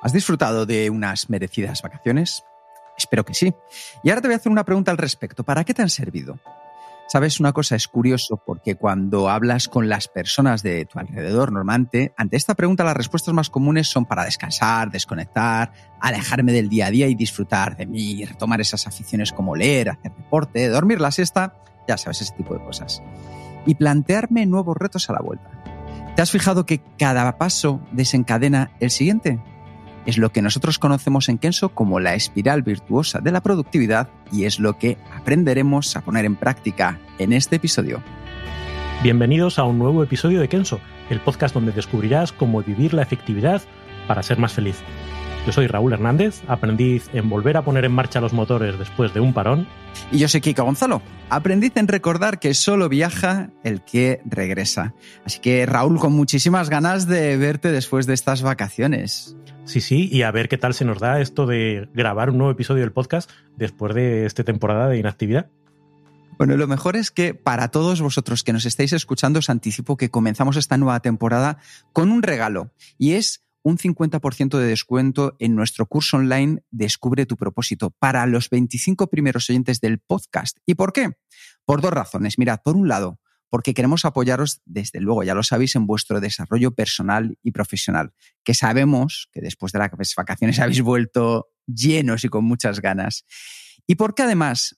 ¿Has 0.00 0.12
disfrutado 0.12 0.64
de 0.64 0.90
unas 0.90 1.28
merecidas 1.28 1.82
vacaciones? 1.82 2.44
Espero 2.96 3.24
que 3.24 3.34
sí. 3.34 3.54
Y 4.02 4.10
ahora 4.10 4.20
te 4.20 4.28
voy 4.28 4.34
a 4.34 4.36
hacer 4.36 4.52
una 4.52 4.64
pregunta 4.64 4.90
al 4.90 4.98
respecto. 4.98 5.44
¿Para 5.44 5.64
qué 5.64 5.74
te 5.74 5.82
han 5.82 5.90
servido? 5.90 6.38
Sabes, 7.08 7.40
una 7.40 7.54
cosa 7.54 7.74
es 7.74 7.88
curioso 7.88 8.36
porque 8.44 8.74
cuando 8.74 9.30
hablas 9.30 9.66
con 9.68 9.88
las 9.88 10.08
personas 10.08 10.62
de 10.62 10.84
tu 10.84 10.98
alrededor, 10.98 11.50
normalmente, 11.52 12.12
ante 12.18 12.36
esta 12.36 12.54
pregunta 12.54 12.84
las 12.84 12.96
respuestas 12.96 13.32
más 13.32 13.48
comunes 13.48 13.88
son 13.88 14.04
para 14.04 14.24
descansar, 14.24 14.90
desconectar, 14.90 15.72
alejarme 16.00 16.52
del 16.52 16.68
día 16.68 16.86
a 16.86 16.90
día 16.90 17.08
y 17.08 17.14
disfrutar 17.14 17.78
de 17.78 17.86
mí, 17.86 18.24
retomar 18.26 18.60
esas 18.60 18.86
aficiones 18.86 19.32
como 19.32 19.56
leer, 19.56 19.88
hacer 19.88 20.12
deporte, 20.14 20.68
dormir 20.68 21.00
la 21.00 21.10
siesta, 21.10 21.54
ya 21.88 21.96
sabes, 21.96 22.20
ese 22.20 22.34
tipo 22.34 22.52
de 22.52 22.62
cosas. 22.62 23.02
Y 23.64 23.74
plantearme 23.76 24.44
nuevos 24.44 24.76
retos 24.76 25.08
a 25.08 25.14
la 25.14 25.20
vuelta. 25.20 25.50
¿Te 26.14 26.20
has 26.20 26.30
fijado 26.30 26.66
que 26.66 26.82
cada 26.98 27.38
paso 27.38 27.80
desencadena 27.92 28.72
el 28.80 28.90
siguiente? 28.90 29.40
Es 30.06 30.18
lo 30.18 30.30
que 30.30 30.42
nosotros 30.42 30.78
conocemos 30.78 31.28
en 31.28 31.38
Kenso 31.38 31.70
como 31.70 32.00
la 32.00 32.14
espiral 32.14 32.62
virtuosa 32.62 33.20
de 33.20 33.32
la 33.32 33.42
productividad 33.42 34.08
y 34.32 34.44
es 34.44 34.58
lo 34.58 34.78
que 34.78 34.98
aprenderemos 35.16 35.96
a 35.96 36.02
poner 36.02 36.24
en 36.24 36.36
práctica 36.36 36.98
en 37.18 37.32
este 37.32 37.56
episodio. 37.56 38.02
Bienvenidos 39.02 39.58
a 39.58 39.64
un 39.64 39.78
nuevo 39.78 40.02
episodio 40.02 40.40
de 40.40 40.48
Kenso, 40.48 40.80
el 41.08 41.20
podcast 41.20 41.54
donde 41.54 41.72
descubrirás 41.72 42.32
cómo 42.32 42.62
vivir 42.62 42.94
la 42.94 43.02
efectividad 43.02 43.62
para 44.06 44.22
ser 44.22 44.38
más 44.38 44.52
feliz. 44.52 44.82
Yo 45.48 45.52
soy 45.52 45.66
Raúl 45.66 45.94
Hernández, 45.94 46.42
aprendiz 46.46 47.08
en 47.14 47.30
volver 47.30 47.56
a 47.56 47.64
poner 47.64 47.86
en 47.86 47.92
marcha 47.92 48.20
los 48.20 48.34
motores 48.34 48.78
después 48.78 49.14
de 49.14 49.20
un 49.20 49.32
parón. 49.32 49.66
Y 50.12 50.18
yo 50.18 50.28
soy 50.28 50.42
Kika 50.42 50.62
Gonzalo, 50.62 51.00
aprendiz 51.30 51.74
en 51.78 51.88
recordar 51.88 52.38
que 52.38 52.52
solo 52.52 52.90
viaja 52.90 53.48
el 53.64 53.82
que 53.82 54.20
regresa. 54.26 54.92
Así 55.24 55.40
que 55.40 55.64
Raúl, 55.64 55.98
con 55.98 56.12
muchísimas 56.12 56.68
ganas 56.68 57.06
de 57.06 57.38
verte 57.38 57.72
después 57.72 58.04
de 58.04 58.12
estas 58.12 58.42
vacaciones. 58.42 59.38
Sí, 59.64 59.80
sí, 59.80 60.10
y 60.12 60.20
a 60.20 60.30
ver 60.32 60.50
qué 60.50 60.58
tal 60.58 60.74
se 60.74 60.84
nos 60.84 60.98
da 60.98 61.18
esto 61.18 61.46
de 61.46 61.88
grabar 61.94 62.28
un 62.28 62.36
nuevo 62.36 62.52
episodio 62.52 62.82
del 62.82 62.92
podcast 62.92 63.30
después 63.56 63.94
de 63.94 64.26
esta 64.26 64.44
temporada 64.44 64.86
de 64.88 64.98
inactividad. 64.98 65.48
Bueno, 66.36 66.58
lo 66.58 66.66
mejor 66.66 66.94
es 66.94 67.10
que 67.10 67.32
para 67.32 67.68
todos 67.68 68.02
vosotros 68.02 68.44
que 68.44 68.52
nos 68.52 68.66
estáis 68.66 68.92
escuchando 68.92 69.38
os 69.38 69.48
anticipo 69.48 69.96
que 69.96 70.10
comenzamos 70.10 70.58
esta 70.58 70.76
nueva 70.76 71.00
temporada 71.00 71.56
con 71.94 72.12
un 72.12 72.22
regalo 72.22 72.70
y 72.98 73.14
es 73.14 73.47
un 73.62 73.78
50% 73.78 74.58
de 74.58 74.66
descuento 74.66 75.36
en 75.38 75.54
nuestro 75.54 75.86
curso 75.86 76.16
online 76.16 76.62
Descubre 76.70 77.26
tu 77.26 77.36
propósito 77.36 77.90
para 77.98 78.26
los 78.26 78.50
25 78.50 79.08
primeros 79.08 79.48
oyentes 79.50 79.80
del 79.80 79.98
podcast. 79.98 80.58
¿Y 80.66 80.74
por 80.74 80.92
qué? 80.92 81.12
Por 81.64 81.80
dos 81.80 81.92
razones. 81.92 82.38
Mirad, 82.38 82.60
por 82.62 82.76
un 82.76 82.88
lado, 82.88 83.20
porque 83.50 83.74
queremos 83.74 84.04
apoyaros, 84.04 84.60
desde 84.64 85.00
luego, 85.00 85.22
ya 85.22 85.34
lo 85.34 85.42
sabéis, 85.42 85.74
en 85.76 85.86
vuestro 85.86 86.20
desarrollo 86.20 86.74
personal 86.74 87.38
y 87.42 87.52
profesional, 87.52 88.12
que 88.44 88.54
sabemos 88.54 89.28
que 89.32 89.40
después 89.40 89.72
de 89.72 89.78
las 89.78 90.14
vacaciones 90.16 90.58
habéis 90.60 90.82
vuelto 90.82 91.48
llenos 91.66 92.24
y 92.24 92.28
con 92.28 92.44
muchas 92.44 92.80
ganas. 92.80 93.24
Y 93.86 93.94
porque 93.94 94.22
además 94.22 94.77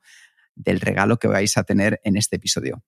del 0.56 0.80
regalo 0.80 1.18
que 1.18 1.28
vais 1.28 1.58
a 1.58 1.64
tener 1.64 2.00
en 2.04 2.18
este 2.18 2.38
episodio. 2.38 2.84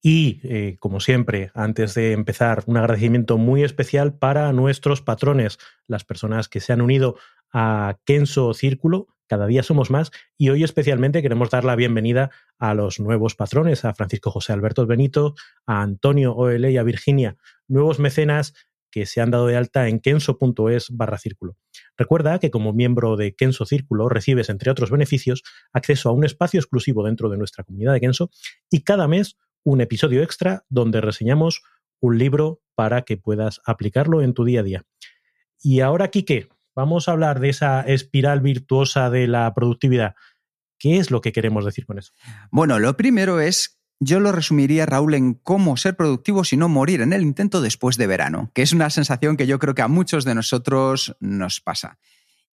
Y, 0.00 0.40
eh, 0.44 0.76
como 0.78 1.00
siempre, 1.00 1.50
antes 1.54 1.94
de 1.94 2.12
empezar, 2.12 2.62
un 2.66 2.76
agradecimiento 2.76 3.36
muy 3.36 3.64
especial 3.64 4.16
para 4.16 4.52
nuestros 4.52 5.02
patrones, 5.02 5.58
las 5.86 6.04
personas 6.04 6.48
que 6.48 6.60
se 6.60 6.72
han 6.72 6.80
unido 6.80 7.16
a 7.52 7.98
Kenso 8.04 8.54
Círculo. 8.54 9.08
Cada 9.26 9.46
día 9.46 9.62
somos 9.62 9.90
más 9.90 10.10
y 10.38 10.48
hoy 10.48 10.64
especialmente 10.64 11.20
queremos 11.20 11.50
dar 11.50 11.64
la 11.64 11.76
bienvenida 11.76 12.30
a 12.58 12.72
los 12.72 12.98
nuevos 12.98 13.34
patrones, 13.34 13.84
a 13.84 13.92
Francisco 13.92 14.30
José 14.30 14.54
Alberto 14.54 14.86
Benito, 14.86 15.34
a 15.66 15.82
Antonio 15.82 16.34
OL 16.34 16.64
y 16.64 16.78
a 16.78 16.82
Virginia, 16.82 17.36
nuevos 17.66 17.98
mecenas 17.98 18.54
que 18.90 19.04
se 19.04 19.20
han 19.20 19.30
dado 19.30 19.46
de 19.46 19.56
alta 19.56 19.88
en 19.88 20.00
kenso.es 20.00 20.88
barra 20.90 21.18
círculo. 21.18 21.56
Recuerda 21.98 22.38
que 22.38 22.50
como 22.50 22.72
miembro 22.72 23.16
de 23.16 23.34
Kenso 23.34 23.66
Círculo 23.66 24.08
recibes, 24.08 24.48
entre 24.48 24.70
otros 24.70 24.90
beneficios, 24.90 25.42
acceso 25.72 26.08
a 26.08 26.12
un 26.12 26.24
espacio 26.24 26.58
exclusivo 26.58 27.04
dentro 27.04 27.28
de 27.28 27.36
nuestra 27.36 27.64
comunidad 27.64 27.92
de 27.92 28.00
Kenso 28.00 28.30
y 28.70 28.82
cada 28.82 29.06
mes 29.06 29.36
un 29.68 29.82
episodio 29.82 30.22
extra 30.22 30.64
donde 30.70 31.02
reseñamos 31.02 31.62
un 32.00 32.16
libro 32.16 32.62
para 32.74 33.02
que 33.02 33.18
puedas 33.18 33.60
aplicarlo 33.66 34.22
en 34.22 34.32
tu 34.32 34.44
día 34.44 34.60
a 34.60 34.62
día. 34.62 34.84
Y 35.62 35.80
ahora, 35.80 36.08
Quique, 36.08 36.48
vamos 36.74 37.06
a 37.06 37.12
hablar 37.12 37.38
de 37.38 37.50
esa 37.50 37.82
espiral 37.82 38.40
virtuosa 38.40 39.10
de 39.10 39.26
la 39.26 39.52
productividad. 39.52 40.14
¿Qué 40.78 40.96
es 40.96 41.10
lo 41.10 41.20
que 41.20 41.32
queremos 41.32 41.66
decir 41.66 41.84
con 41.84 41.98
eso? 41.98 42.12
Bueno, 42.50 42.78
lo 42.78 42.96
primero 42.96 43.40
es 43.40 43.78
yo 44.00 44.20
lo 44.20 44.32
resumiría, 44.32 44.86
Raúl, 44.86 45.14
en 45.14 45.34
cómo 45.34 45.76
ser 45.76 45.96
productivo 45.96 46.42
y 46.50 46.56
no 46.56 46.68
morir 46.68 47.02
en 47.02 47.12
el 47.12 47.22
intento 47.22 47.60
después 47.60 47.96
de 47.96 48.06
verano, 48.06 48.50
que 48.54 48.62
es 48.62 48.72
una 48.72 48.88
sensación 48.90 49.36
que 49.36 49.48
yo 49.48 49.58
creo 49.58 49.74
que 49.74 49.82
a 49.82 49.88
muchos 49.88 50.24
de 50.24 50.36
nosotros 50.36 51.16
nos 51.20 51.60
pasa. 51.60 51.98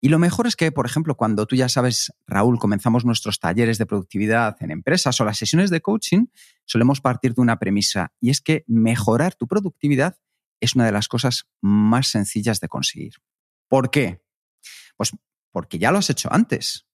Y 0.04 0.10
lo 0.10 0.18
mejor 0.18 0.46
es 0.46 0.54
que, 0.54 0.70
por 0.70 0.84
ejemplo, 0.84 1.14
cuando 1.14 1.46
tú 1.46 1.56
ya 1.56 1.70
sabes, 1.70 2.12
Raúl, 2.26 2.58
comenzamos 2.58 3.06
nuestros 3.06 3.40
talleres 3.40 3.78
de 3.78 3.86
productividad 3.86 4.54
en 4.60 4.70
empresas 4.70 5.18
o 5.18 5.24
las 5.24 5.38
sesiones 5.38 5.70
de 5.70 5.80
coaching, 5.80 6.26
solemos 6.66 7.00
partir 7.00 7.32
de 7.32 7.40
una 7.40 7.58
premisa, 7.58 8.12
y 8.20 8.28
es 8.28 8.42
que 8.42 8.64
mejorar 8.66 9.34
tu 9.34 9.48
productividad 9.48 10.18
es 10.60 10.74
una 10.74 10.84
de 10.84 10.92
las 10.92 11.08
cosas 11.08 11.46
más 11.62 12.08
sencillas 12.08 12.60
de 12.60 12.68
conseguir. 12.68 13.14
¿Por 13.66 13.90
qué? 13.90 14.22
Pues 14.98 15.12
porque 15.50 15.78
ya 15.78 15.90
lo 15.90 15.96
has 15.96 16.10
hecho 16.10 16.30
antes. 16.30 16.86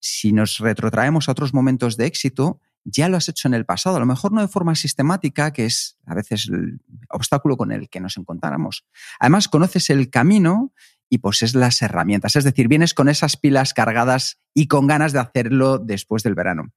Si 0.00 0.32
nos 0.32 0.58
retrotraemos 0.58 1.28
a 1.28 1.32
otros 1.32 1.54
momentos 1.54 1.96
de 1.96 2.06
éxito, 2.06 2.60
ya 2.82 3.08
lo 3.08 3.16
has 3.16 3.28
hecho 3.28 3.46
en 3.46 3.54
el 3.54 3.66
pasado, 3.66 3.98
a 3.98 4.00
lo 4.00 4.06
mejor 4.06 4.32
no 4.32 4.40
de 4.40 4.48
forma 4.48 4.74
sistemática, 4.74 5.52
que 5.52 5.66
es 5.66 5.96
a 6.06 6.14
veces 6.16 6.48
el 6.48 6.80
obstáculo 7.08 7.56
con 7.56 7.70
el 7.70 7.88
que 7.88 8.00
nos 8.00 8.16
encontráramos. 8.16 8.84
Además, 9.20 9.46
conoces 9.46 9.90
el 9.90 10.10
camino 10.10 10.72
y 11.08 11.18
posees 11.18 11.54
las 11.54 11.80
herramientas, 11.82 12.36
es 12.36 12.44
decir, 12.44 12.68
vienes 12.68 12.94
con 12.94 13.08
esas 13.08 13.36
pilas 13.36 13.74
cargadas 13.74 14.38
y 14.54 14.66
con 14.66 14.86
ganas 14.86 15.12
de 15.12 15.20
hacerlo 15.20 15.78
después 15.78 16.22
del 16.22 16.34
verano. 16.34 16.72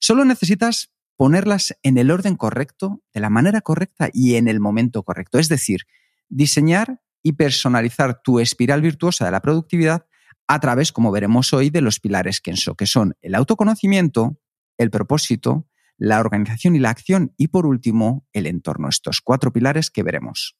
Solo 0.00 0.24
necesitas 0.24 0.90
ponerlas 1.16 1.76
en 1.82 1.98
el 1.98 2.10
orden 2.10 2.36
correcto, 2.36 3.02
de 3.12 3.20
la 3.20 3.30
manera 3.30 3.60
correcta 3.60 4.08
y 4.12 4.34
en 4.34 4.48
el 4.48 4.60
momento 4.60 5.02
correcto. 5.02 5.38
Es 5.38 5.48
decir, 5.48 5.82
diseñar 6.28 7.00
y 7.22 7.32
personalizar 7.32 8.20
tu 8.22 8.40
espiral 8.40 8.82
virtuosa 8.82 9.24
de 9.24 9.30
la 9.30 9.40
productividad 9.40 10.06
a 10.46 10.60
través, 10.60 10.92
como 10.92 11.10
veremos 11.10 11.52
hoy, 11.52 11.70
de 11.70 11.80
los 11.80 12.00
pilares 12.00 12.40
Kenso, 12.40 12.74
que 12.74 12.86
son 12.86 13.14
el 13.22 13.34
autoconocimiento, 13.34 14.38
el 14.76 14.90
propósito, 14.90 15.66
la 15.96 16.20
organización 16.20 16.76
y 16.76 16.80
la 16.80 16.90
acción 16.90 17.32
y 17.36 17.48
por 17.48 17.66
último 17.66 18.26
el 18.32 18.46
entorno, 18.46 18.88
estos 18.88 19.20
cuatro 19.20 19.52
pilares 19.52 19.90
que 19.90 20.02
veremos. 20.02 20.56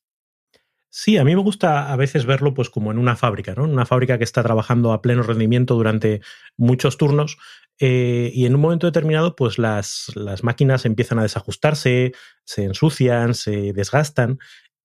Sí, 0.96 1.16
a 1.18 1.24
mí 1.24 1.34
me 1.34 1.42
gusta 1.42 1.92
a 1.92 1.96
veces 1.96 2.24
verlo 2.24 2.54
pues 2.54 2.70
como 2.70 2.92
en 2.92 2.98
una 2.98 3.16
fábrica, 3.16 3.52
¿no? 3.56 3.64
Una 3.64 3.84
fábrica 3.84 4.16
que 4.16 4.22
está 4.22 4.44
trabajando 4.44 4.92
a 4.92 5.02
pleno 5.02 5.24
rendimiento 5.24 5.74
durante 5.74 6.20
muchos 6.56 6.98
turnos 6.98 7.36
eh, 7.80 8.30
y 8.32 8.46
en 8.46 8.54
un 8.54 8.60
momento 8.60 8.86
determinado 8.86 9.34
pues 9.34 9.58
las, 9.58 10.12
las 10.14 10.44
máquinas 10.44 10.86
empiezan 10.86 11.18
a 11.18 11.24
desajustarse, 11.24 12.12
se 12.44 12.62
ensucian, 12.62 13.34
se 13.34 13.72
desgastan 13.72 14.38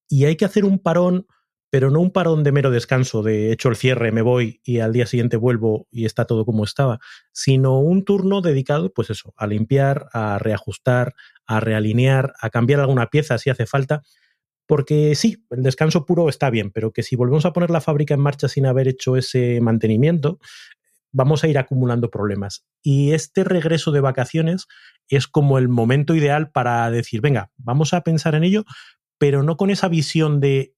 y 0.08 0.26
hay 0.26 0.36
que 0.36 0.46
hacer 0.46 0.66
un 0.66 0.80
parón 0.80 1.28
pero 1.70 1.92
no 1.92 2.00
un 2.00 2.10
parón 2.10 2.44
de 2.44 2.54
mero 2.54 2.72
descanso, 2.72 3.22
de 3.22 3.52
hecho 3.52 3.70
el 3.70 3.76
cierre, 3.76 4.12
me 4.12 4.24
voy 4.24 4.62
y 4.64 4.80
al 4.80 4.94
día 4.94 5.06
siguiente 5.06 5.38
vuelvo 5.38 5.88
y 5.92 6.06
está 6.06 6.26
todo 6.26 6.44
como 6.44 6.64
estaba, 6.64 7.00
sino 7.32 7.80
un 7.80 8.04
turno 8.04 8.42
dedicado, 8.42 8.92
pues 8.92 9.12
eso, 9.12 9.36
a 9.38 9.46
limpiar, 9.46 10.08
a 10.12 10.40
reajustar, 10.40 11.14
a 11.46 11.60
realinear, 11.60 12.34
a 12.42 12.50
cambiar 12.50 12.80
alguna 12.80 13.12
pieza 13.12 13.38
si 13.38 13.52
hace 13.52 13.68
falta, 13.68 14.02
Porque 14.70 15.16
sí, 15.16 15.44
el 15.50 15.64
descanso 15.64 16.06
puro 16.06 16.30
está 16.30 16.52
bien, 16.52 16.70
pero 16.70 16.94
que 16.94 17.02
si 17.02 17.16
volvemos 17.16 17.44
a 17.46 17.54
poner 17.54 17.72
la 17.72 17.82
fábrica 17.82 18.14
en 18.14 18.20
marcha 18.20 18.48
sin 18.48 18.68
haber 18.68 18.88
hecho 18.88 19.18
ese 19.18 19.60
mantenimiento, 19.62 20.38
vamos 21.12 21.44
a 21.44 21.48
ir 21.48 21.58
acumulando 21.58 22.12
problemas. 22.12 22.68
Y 22.84 23.14
este 23.14 23.44
regreso 23.44 23.92
de 23.92 24.02
vacaciones 24.02 24.68
es 25.08 25.28
como 25.28 25.58
el 25.58 25.70
momento 25.70 26.14
ideal 26.14 26.52
para 26.52 26.92
decir, 26.92 27.20
venga, 27.20 27.50
vamos 27.58 27.96
a 27.96 28.02
pensar 28.02 28.36
en 28.36 28.44
ello, 28.44 28.64
pero 29.18 29.42
no 29.42 29.58
con 29.58 29.72
esa 29.72 29.88
visión 29.88 30.40
de 30.40 30.76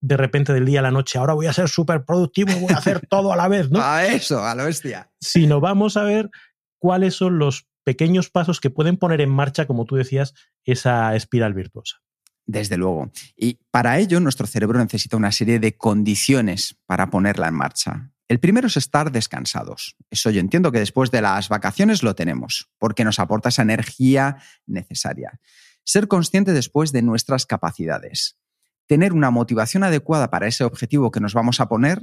de 0.00 0.16
repente 0.16 0.54
del 0.54 0.64
día 0.64 0.80
a 0.80 0.82
la 0.82 0.90
noche, 0.90 1.18
ahora 1.18 1.34
voy 1.34 1.44
a 1.44 1.52
ser 1.52 1.68
súper 1.68 2.06
productivo, 2.06 2.50
voy 2.60 2.72
a 2.72 2.78
hacer 2.78 3.06
todo 3.08 3.30
a 3.30 3.36
la 3.36 3.48
vez, 3.48 3.70
¿no? 3.70 3.80
A 3.82 4.06
eso, 4.06 4.42
a 4.42 4.54
la 4.54 4.64
bestia. 4.64 5.10
Sino 5.20 5.60
vamos 5.60 5.98
a 5.98 6.04
ver 6.04 6.30
cuáles 6.78 7.14
son 7.14 7.38
los 7.38 7.68
pequeños 7.84 8.30
pasos 8.30 8.58
que 8.60 8.70
pueden 8.70 8.96
poner 8.96 9.20
en 9.20 9.30
marcha, 9.30 9.66
como 9.66 9.84
tú 9.84 9.96
decías, 9.96 10.32
esa 10.64 11.14
espiral 11.14 11.52
virtuosa. 11.52 12.03
Desde 12.46 12.76
luego. 12.76 13.10
Y 13.36 13.58
para 13.70 13.98
ello 13.98 14.20
nuestro 14.20 14.46
cerebro 14.46 14.78
necesita 14.78 15.16
una 15.16 15.32
serie 15.32 15.58
de 15.58 15.76
condiciones 15.76 16.76
para 16.86 17.08
ponerla 17.10 17.48
en 17.48 17.54
marcha. 17.54 18.10
El 18.28 18.40
primero 18.40 18.66
es 18.68 18.76
estar 18.76 19.12
descansados. 19.12 19.96
Eso 20.10 20.30
yo 20.30 20.40
entiendo 20.40 20.72
que 20.72 20.78
después 20.78 21.10
de 21.10 21.20
las 21.20 21.48
vacaciones 21.48 22.02
lo 22.02 22.14
tenemos, 22.14 22.70
porque 22.78 23.04
nos 23.04 23.18
aporta 23.18 23.50
esa 23.50 23.62
energía 23.62 24.38
necesaria. 24.66 25.40
Ser 25.84 26.08
consciente 26.08 26.52
después 26.52 26.92
de 26.92 27.02
nuestras 27.02 27.44
capacidades. 27.44 28.38
Tener 28.86 29.12
una 29.12 29.30
motivación 29.30 29.84
adecuada 29.84 30.30
para 30.30 30.46
ese 30.46 30.64
objetivo 30.64 31.10
que 31.10 31.20
nos 31.20 31.34
vamos 31.34 31.60
a 31.60 31.68
poner, 31.68 32.02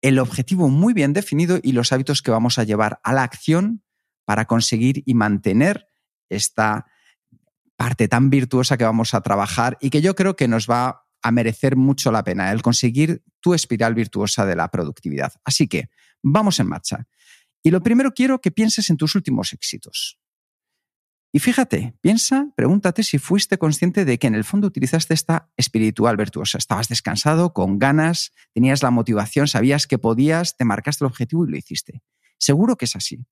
el 0.00 0.18
objetivo 0.18 0.68
muy 0.68 0.94
bien 0.94 1.12
definido 1.12 1.58
y 1.62 1.72
los 1.72 1.92
hábitos 1.92 2.22
que 2.22 2.32
vamos 2.32 2.58
a 2.58 2.64
llevar 2.64 3.00
a 3.04 3.12
la 3.12 3.22
acción 3.22 3.84
para 4.24 4.46
conseguir 4.46 5.02
y 5.06 5.14
mantener 5.14 5.88
esta 6.28 6.86
parte 7.82 8.06
tan 8.06 8.30
virtuosa 8.30 8.76
que 8.76 8.84
vamos 8.84 9.12
a 9.12 9.22
trabajar 9.22 9.76
y 9.80 9.90
que 9.90 10.00
yo 10.00 10.14
creo 10.14 10.36
que 10.36 10.46
nos 10.46 10.70
va 10.70 11.04
a 11.20 11.32
merecer 11.32 11.74
mucho 11.74 12.12
la 12.12 12.22
pena 12.22 12.52
el 12.52 12.62
conseguir 12.62 13.24
tu 13.40 13.54
espiral 13.54 13.92
virtuosa 13.92 14.46
de 14.46 14.54
la 14.54 14.70
productividad. 14.70 15.32
Así 15.44 15.66
que 15.66 15.88
vamos 16.22 16.60
en 16.60 16.68
marcha. 16.68 17.08
Y 17.60 17.72
lo 17.72 17.82
primero 17.82 18.12
quiero 18.12 18.40
que 18.40 18.52
pienses 18.52 18.88
en 18.88 18.98
tus 18.98 19.16
últimos 19.16 19.52
éxitos. 19.52 20.20
Y 21.32 21.40
fíjate, 21.40 21.96
piensa, 22.00 22.52
pregúntate 22.54 23.02
si 23.02 23.18
fuiste 23.18 23.58
consciente 23.58 24.04
de 24.04 24.16
que 24.16 24.28
en 24.28 24.36
el 24.36 24.44
fondo 24.44 24.68
utilizaste 24.68 25.12
esta 25.12 25.50
espiritual 25.56 26.16
virtuosa. 26.16 26.58
Estabas 26.58 26.86
descansado, 26.86 27.52
con 27.52 27.80
ganas, 27.80 28.32
tenías 28.54 28.84
la 28.84 28.92
motivación, 28.92 29.48
sabías 29.48 29.88
que 29.88 29.98
podías, 29.98 30.56
te 30.56 30.64
marcaste 30.64 31.02
el 31.02 31.10
objetivo 31.10 31.44
y 31.44 31.50
lo 31.50 31.56
hiciste. 31.56 32.00
Seguro 32.38 32.76
que 32.76 32.84
es 32.84 32.94
así. 32.94 33.26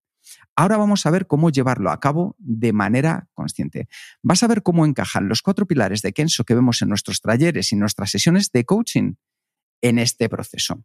Ahora 0.56 0.76
vamos 0.76 1.06
a 1.06 1.10
ver 1.10 1.26
cómo 1.26 1.50
llevarlo 1.50 1.90
a 1.90 2.00
cabo 2.00 2.36
de 2.38 2.72
manera 2.72 3.28
consciente. 3.34 3.88
Vas 4.22 4.42
a 4.42 4.48
ver 4.48 4.62
cómo 4.62 4.84
encajan 4.84 5.28
los 5.28 5.42
cuatro 5.42 5.66
pilares 5.66 6.02
de 6.02 6.12
Kenso 6.12 6.44
que 6.44 6.54
vemos 6.54 6.82
en 6.82 6.88
nuestros 6.88 7.20
talleres 7.20 7.72
y 7.72 7.76
nuestras 7.76 8.10
sesiones 8.10 8.50
de 8.52 8.64
coaching 8.64 9.14
en 9.80 9.98
este 9.98 10.28
proceso. 10.28 10.84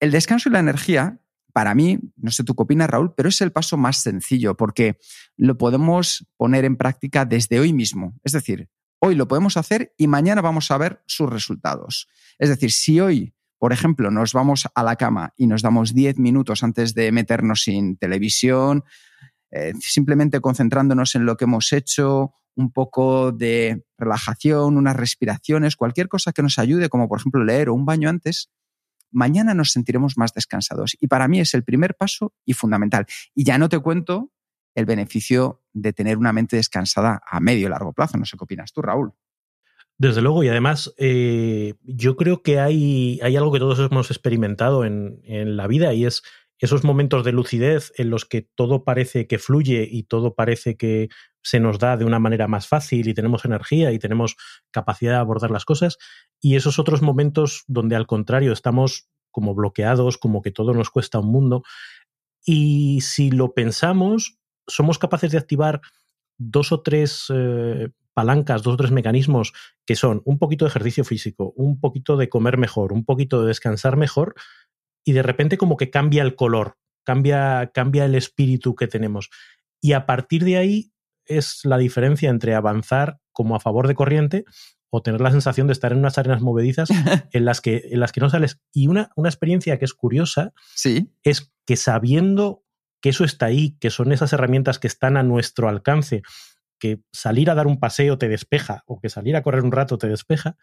El 0.00 0.12
descanso 0.12 0.48
y 0.48 0.52
la 0.52 0.60
energía, 0.60 1.20
para 1.52 1.74
mí, 1.74 1.98
no 2.16 2.30
sé 2.30 2.44
tú 2.44 2.54
qué 2.54 2.62
opinas, 2.62 2.88
Raúl, 2.88 3.14
pero 3.16 3.28
es 3.28 3.40
el 3.40 3.52
paso 3.52 3.76
más 3.76 3.98
sencillo 3.98 4.56
porque 4.56 4.98
lo 5.36 5.58
podemos 5.58 6.26
poner 6.36 6.64
en 6.64 6.76
práctica 6.76 7.24
desde 7.24 7.58
hoy 7.58 7.72
mismo. 7.72 8.18
Es 8.22 8.32
decir, 8.32 8.68
hoy 9.00 9.14
lo 9.14 9.26
podemos 9.26 9.56
hacer 9.56 9.94
y 9.96 10.06
mañana 10.06 10.40
vamos 10.40 10.70
a 10.70 10.78
ver 10.78 11.02
sus 11.06 11.28
resultados. 11.28 12.08
Es 12.38 12.48
decir, 12.48 12.70
si 12.70 13.00
hoy 13.00 13.34
por 13.58 13.72
ejemplo, 13.72 14.10
nos 14.10 14.32
vamos 14.32 14.68
a 14.74 14.82
la 14.82 14.96
cama 14.96 15.34
y 15.36 15.46
nos 15.46 15.62
damos 15.62 15.94
10 15.94 16.18
minutos 16.18 16.62
antes 16.62 16.94
de 16.94 17.10
meternos 17.12 17.62
sin 17.62 17.96
televisión, 17.96 18.84
eh, 19.50 19.72
simplemente 19.80 20.40
concentrándonos 20.40 21.14
en 21.14 21.26
lo 21.26 21.36
que 21.36 21.44
hemos 21.44 21.72
hecho, 21.72 22.34
un 22.54 22.72
poco 22.72 23.32
de 23.32 23.84
relajación, 23.96 24.76
unas 24.76 24.96
respiraciones, 24.96 25.76
cualquier 25.76 26.08
cosa 26.08 26.32
que 26.32 26.42
nos 26.42 26.58
ayude, 26.58 26.88
como 26.88 27.08
por 27.08 27.18
ejemplo 27.20 27.44
leer 27.44 27.68
o 27.68 27.74
un 27.74 27.84
baño 27.84 28.08
antes, 28.08 28.50
mañana 29.10 29.54
nos 29.54 29.72
sentiremos 29.72 30.18
más 30.18 30.34
descansados. 30.34 30.96
Y 31.00 31.06
para 31.06 31.28
mí 31.28 31.40
es 31.40 31.54
el 31.54 31.64
primer 31.64 31.94
paso 31.94 32.34
y 32.44 32.52
fundamental. 32.52 33.06
Y 33.34 33.44
ya 33.44 33.58
no 33.58 33.68
te 33.68 33.78
cuento 33.78 34.32
el 34.74 34.86
beneficio 34.86 35.62
de 35.72 35.92
tener 35.92 36.18
una 36.18 36.32
mente 36.32 36.56
descansada 36.56 37.20
a 37.26 37.40
medio 37.40 37.66
y 37.66 37.70
largo 37.70 37.92
plazo. 37.92 38.18
No 38.18 38.24
sé 38.24 38.36
qué 38.36 38.44
opinas 38.44 38.72
tú, 38.72 38.82
Raúl. 38.82 39.12
Desde 39.98 40.22
luego, 40.22 40.44
y 40.44 40.48
además 40.48 40.94
eh, 40.96 41.74
yo 41.82 42.16
creo 42.16 42.42
que 42.42 42.60
hay, 42.60 43.18
hay, 43.20 43.36
algo 43.36 43.52
que 43.52 43.58
todos 43.58 43.80
hemos 43.80 44.12
experimentado 44.12 44.84
en, 44.84 45.20
en, 45.24 45.56
la 45.56 45.66
vida 45.66 45.92
y 45.92 46.06
es 46.06 46.22
esos 46.60 46.84
momentos 46.84 47.24
de 47.24 47.32
lucidez 47.32 47.92
en 47.96 48.10
los 48.10 48.24
que 48.24 48.42
todo 48.42 48.84
parece 48.84 49.26
que 49.26 49.38
fluye 49.38 49.88
y 49.90 50.04
todo 50.04 50.34
parece 50.34 50.76
que 50.76 51.08
se 51.42 51.60
nos 51.60 51.78
da 51.78 51.96
de 51.96 52.04
una 52.04 52.18
manera 52.18 52.48
más 52.48 52.66
fácil 52.66 53.08
y 53.08 53.14
tenemos 53.14 53.44
energía 53.44 53.92
y 53.92 53.98
tenemos 53.98 54.36
capacidad 54.70 55.12
de 55.12 55.18
abordar 55.18 55.50
las 55.50 55.64
cosas. 55.64 55.98
Y 56.40 56.56
esos 56.56 56.78
otros 56.78 57.00
momentos 57.00 57.64
donde 57.68 57.96
al 57.96 58.06
contrario 58.06 58.52
estamos 58.52 59.08
como 59.30 59.54
bloqueados, 59.54 60.18
como 60.18 60.42
que 60.42 60.50
todo 60.50 60.74
nos 60.74 60.90
cuesta 60.90 61.20
un 61.20 61.30
mundo. 61.30 61.62
Y 62.44 63.00
si 63.02 63.30
lo 63.30 63.54
pensamos, 63.54 64.38
somos 64.66 64.98
capaces 64.98 65.32
de 65.32 65.38
activar 65.38 65.80
dos 66.38 66.72
o 66.72 66.82
tres 66.82 67.26
eh, 67.32 67.88
palancas, 68.18 68.64
dos 68.64 68.74
o 68.74 68.76
tres 68.76 68.90
mecanismos 68.90 69.52
que 69.86 69.94
son 69.94 70.22
un 70.24 70.40
poquito 70.40 70.64
de 70.64 70.70
ejercicio 70.70 71.04
físico, 71.04 71.52
un 71.54 71.78
poquito 71.78 72.16
de 72.16 72.28
comer 72.28 72.58
mejor, 72.58 72.92
un 72.92 73.04
poquito 73.04 73.42
de 73.42 73.46
descansar 73.46 73.96
mejor, 73.96 74.34
y 75.04 75.12
de 75.12 75.22
repente 75.22 75.56
como 75.56 75.76
que 75.76 75.88
cambia 75.88 76.24
el 76.24 76.34
color, 76.34 76.78
cambia, 77.04 77.70
cambia 77.72 78.06
el 78.06 78.16
espíritu 78.16 78.74
que 78.74 78.88
tenemos. 78.88 79.30
Y 79.80 79.92
a 79.92 80.04
partir 80.04 80.42
de 80.42 80.56
ahí 80.56 80.92
es 81.26 81.60
la 81.62 81.78
diferencia 81.78 82.28
entre 82.28 82.56
avanzar 82.56 83.20
como 83.30 83.54
a 83.54 83.60
favor 83.60 83.86
de 83.86 83.94
corriente 83.94 84.44
o 84.90 85.00
tener 85.00 85.20
la 85.20 85.30
sensación 85.30 85.68
de 85.68 85.74
estar 85.74 85.92
en 85.92 85.98
unas 85.98 86.18
arenas 86.18 86.42
movedizas 86.42 86.88
en 87.32 87.44
las 87.44 87.60
que, 87.60 87.84
en 87.92 88.00
las 88.00 88.10
que 88.10 88.20
no 88.20 88.30
sales. 88.30 88.58
Y 88.72 88.88
una, 88.88 89.12
una 89.14 89.28
experiencia 89.28 89.78
que 89.78 89.84
es 89.84 89.94
curiosa 89.94 90.52
¿Sí? 90.74 91.08
es 91.22 91.52
que 91.64 91.76
sabiendo 91.76 92.64
que 93.00 93.10
eso 93.10 93.22
está 93.22 93.46
ahí, 93.46 93.76
que 93.78 93.90
son 93.90 94.10
esas 94.10 94.32
herramientas 94.32 94.80
que 94.80 94.88
están 94.88 95.16
a 95.16 95.22
nuestro 95.22 95.68
alcance 95.68 96.22
que 96.78 97.02
salir 97.12 97.50
a 97.50 97.54
dar 97.54 97.66
un 97.66 97.78
paseo 97.78 98.18
te 98.18 98.28
despeja 98.28 98.82
o 98.86 99.00
que 99.00 99.08
salir 99.08 99.36
a 99.36 99.42
correr 99.42 99.62
un 99.62 99.72
rato 99.72 99.98
te 99.98 100.08
despeja, 100.08 100.56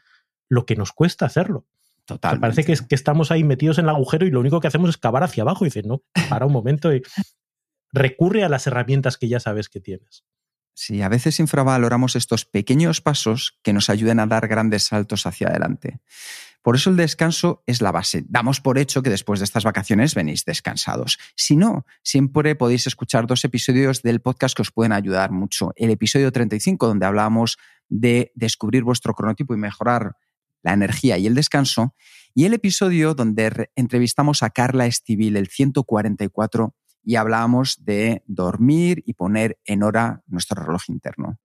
lo 0.49 0.65
que 0.65 0.75
nos 0.75 0.91
cuesta 0.91 1.25
hacerlo. 1.25 1.65
Total. 2.05 2.39
Parece 2.39 2.63
que, 2.63 2.75
que, 2.75 2.95
estamos 2.95 3.31
ahí 3.31 3.43
metidos 3.43 3.79
en 3.79 3.85
el 3.85 3.89
agujero 3.89 4.27
y 4.27 4.31
lo 4.31 4.39
único 4.39 4.59
que 4.59 4.67
hacemos 4.67 4.89
es 4.89 4.97
cavar 4.97 5.23
hacia 5.23 5.43
abajo 5.43 5.65
y 5.65 5.69
dices, 5.69 5.85
no, 5.85 6.03
para 6.29 6.45
un 6.45 6.53
momento 6.53 6.93
y 6.93 7.01
recurre 7.91 8.43
a 8.43 8.49
las 8.49 8.67
herramientas 8.67 9.17
que 9.17 9.27
ya 9.27 9.39
sabes 9.39 9.69
que 9.69 9.79
tienes. 9.79 10.23
Sí, 10.77 11.01
a 11.01 11.07
veces 11.07 11.39
infravaloramos 11.39 12.17
estos 12.17 12.43
pequeños 12.43 12.99
pasos 12.99 13.57
que 13.63 13.71
nos 13.71 13.89
ayuden 13.89 14.19
a 14.19 14.27
dar 14.27 14.49
grandes 14.49 14.83
saltos 14.83 15.25
hacia 15.25 15.47
adelante. 15.47 16.01
Por 16.61 16.75
eso 16.75 16.89
el 16.89 16.97
descanso 16.97 17.63
es 17.65 17.81
la 17.81 17.93
base. 17.93 18.25
Damos 18.27 18.59
por 18.59 18.77
hecho 18.77 19.01
que 19.01 19.09
después 19.09 19.39
de 19.39 19.45
estas 19.45 19.63
vacaciones 19.63 20.15
venís 20.15 20.43
descansados. 20.43 21.17
Si 21.35 21.55
no, 21.55 21.85
siempre 22.03 22.55
podéis 22.55 22.87
escuchar 22.87 23.25
dos 23.25 23.45
episodios 23.45 24.01
del 24.01 24.19
podcast 24.19 24.53
que 24.53 24.63
os 24.63 24.71
pueden 24.71 24.91
ayudar 24.91 25.31
mucho. 25.31 25.71
El 25.77 25.91
episodio 25.91 26.29
35, 26.31 26.87
donde 26.87 27.05
hablamos 27.05 27.57
de 27.87 28.33
descubrir 28.35 28.83
vuestro 28.83 29.13
cronotipo 29.13 29.53
y 29.53 29.57
mejorar 29.57 30.17
la 30.61 30.73
energía 30.73 31.17
y 31.17 31.27
el 31.27 31.35
descanso. 31.35 31.95
Y 32.33 32.43
el 32.43 32.53
episodio 32.53 33.13
donde 33.13 33.69
entrevistamos 33.75 34.43
a 34.43 34.49
Carla 34.49 34.87
Estivil, 34.87 35.37
el 35.37 35.47
144 35.47 36.75
y 37.05 37.15
hablábamos 37.15 37.85
de 37.85 38.23
dormir 38.27 39.03
y 39.05 39.13
poner 39.13 39.57
en 39.65 39.83
hora 39.83 40.21
nuestro 40.27 40.63
reloj 40.63 40.83
interno. 40.89 41.37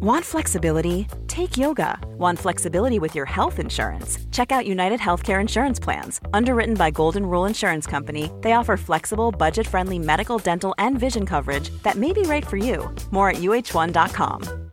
Want 0.00 0.24
flexibility? 0.24 1.06
Take 1.28 1.56
yoga. 1.56 1.98
Want 2.18 2.38
flexibility 2.38 2.98
with 2.98 3.14
your 3.14 3.24
health 3.26 3.58
insurance? 3.58 4.18
Check 4.32 4.52
out 4.52 4.66
United 4.66 5.00
Healthcare 5.00 5.40
Insurance 5.40 5.80
Plans. 5.80 6.20
Underwritten 6.34 6.74
by 6.74 6.90
Golden 6.90 7.24
Rule 7.24 7.46
Insurance 7.46 7.86
Company, 7.86 8.30
they 8.42 8.52
offer 8.52 8.76
flexible, 8.76 9.32
budget 9.32 9.66
friendly 9.66 9.98
medical, 9.98 10.38
dental, 10.38 10.74
and 10.76 10.98
vision 10.98 11.24
coverage 11.24 11.70
that 11.84 11.96
may 11.96 12.12
be 12.12 12.22
right 12.22 12.46
for 12.46 12.58
you. 12.58 12.94
More 13.12 13.30
at 13.30 13.36
uh1.com. 13.36 14.72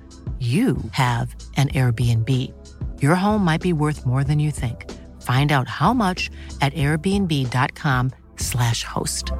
you 0.41 0.77
have 0.91 1.35
an 1.57 1.69
Airbnb. 1.69 2.51
Your 2.99 3.15
home 3.15 3.45
might 3.45 3.61
be 3.61 3.73
worth 3.73 4.07
more 4.07 4.23
than 4.23 4.39
you 4.39 4.49
think. 4.51 4.89
Find 5.21 5.51
out 5.51 5.67
how 5.67 5.93
much 5.93 6.31
at 6.61 6.73
airbnb.com/slash 6.73 8.83
host. 8.83 9.31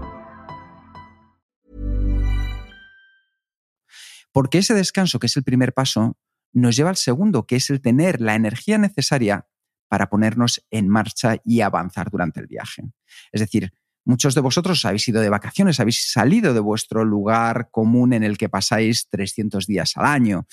Porque 4.32 4.60
ese 4.60 4.74
descanso, 4.74 5.20
que 5.20 5.28
es 5.28 5.36
el 5.36 5.44
primer 5.44 5.74
paso, 5.74 6.18
nos 6.54 6.76
lleva 6.76 6.90
al 6.90 6.98
segundo, 6.98 7.46
que 7.46 7.58
es 7.58 7.70
el 7.70 7.82
tener 7.82 8.22
la 8.22 8.36
energía 8.36 8.78
necesaria 8.78 9.48
para 9.90 10.10
ponernos 10.10 10.66
en 10.72 10.88
marcha 10.88 11.38
y 11.44 11.62
avanzar 11.62 12.10
durante 12.10 12.40
el 12.40 12.48
viaje. 12.48 12.84
Es 13.32 13.42
decir, 13.42 13.74
muchos 14.06 14.36
de 14.36 14.42
vosotros 14.42 14.84
habéis 14.86 15.08
ido 15.08 15.22
de 15.22 15.30
vacaciones, 15.30 15.80
habéis 15.80 16.12
salido 16.12 16.54
de 16.54 16.60
vuestro 16.60 17.04
lugar 17.04 17.70
común 17.72 18.14
en 18.14 18.24
el 18.24 18.38
que 18.38 18.50
pasáis 18.50 19.10
300 19.10 19.68
días 19.68 19.98
al 19.98 20.06
año. 20.06 20.48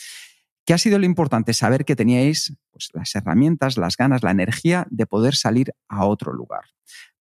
¿Qué 0.68 0.74
ha 0.74 0.78
sido 0.78 0.98
lo 0.98 1.06
importante? 1.06 1.54
Saber 1.54 1.86
que 1.86 1.96
teníais 1.96 2.54
pues, 2.72 2.90
las 2.92 3.14
herramientas, 3.14 3.78
las 3.78 3.96
ganas, 3.96 4.22
la 4.22 4.32
energía 4.32 4.86
de 4.90 5.06
poder 5.06 5.34
salir 5.34 5.74
a 5.88 6.04
otro 6.04 6.34
lugar. 6.34 6.60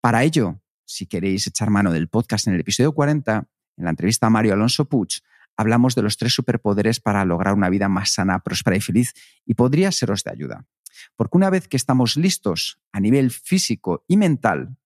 Para 0.00 0.24
ello, 0.24 0.60
si 0.84 1.06
queréis 1.06 1.46
echar 1.46 1.70
mano 1.70 1.92
del 1.92 2.08
podcast 2.08 2.48
en 2.48 2.54
el 2.54 2.60
episodio 2.62 2.92
40, 2.92 3.46
en 3.76 3.84
la 3.84 3.90
entrevista 3.90 4.26
a 4.26 4.30
Mario 4.30 4.54
Alonso 4.54 4.86
Puig, 4.86 5.20
hablamos 5.56 5.94
de 5.94 6.02
los 6.02 6.16
tres 6.16 6.34
superpoderes 6.34 6.98
para 6.98 7.24
lograr 7.24 7.54
una 7.54 7.70
vida 7.70 7.88
más 7.88 8.10
sana, 8.10 8.40
próspera 8.40 8.78
y 8.78 8.80
feliz 8.80 9.14
y 9.44 9.54
podría 9.54 9.92
seros 9.92 10.24
de 10.24 10.32
ayuda. 10.32 10.66
Porque 11.14 11.36
una 11.36 11.48
vez 11.48 11.68
que 11.68 11.76
estamos 11.76 12.16
listos 12.16 12.80
a 12.90 12.98
nivel 12.98 13.30
físico 13.30 14.04
y 14.08 14.16
mental, 14.16 14.76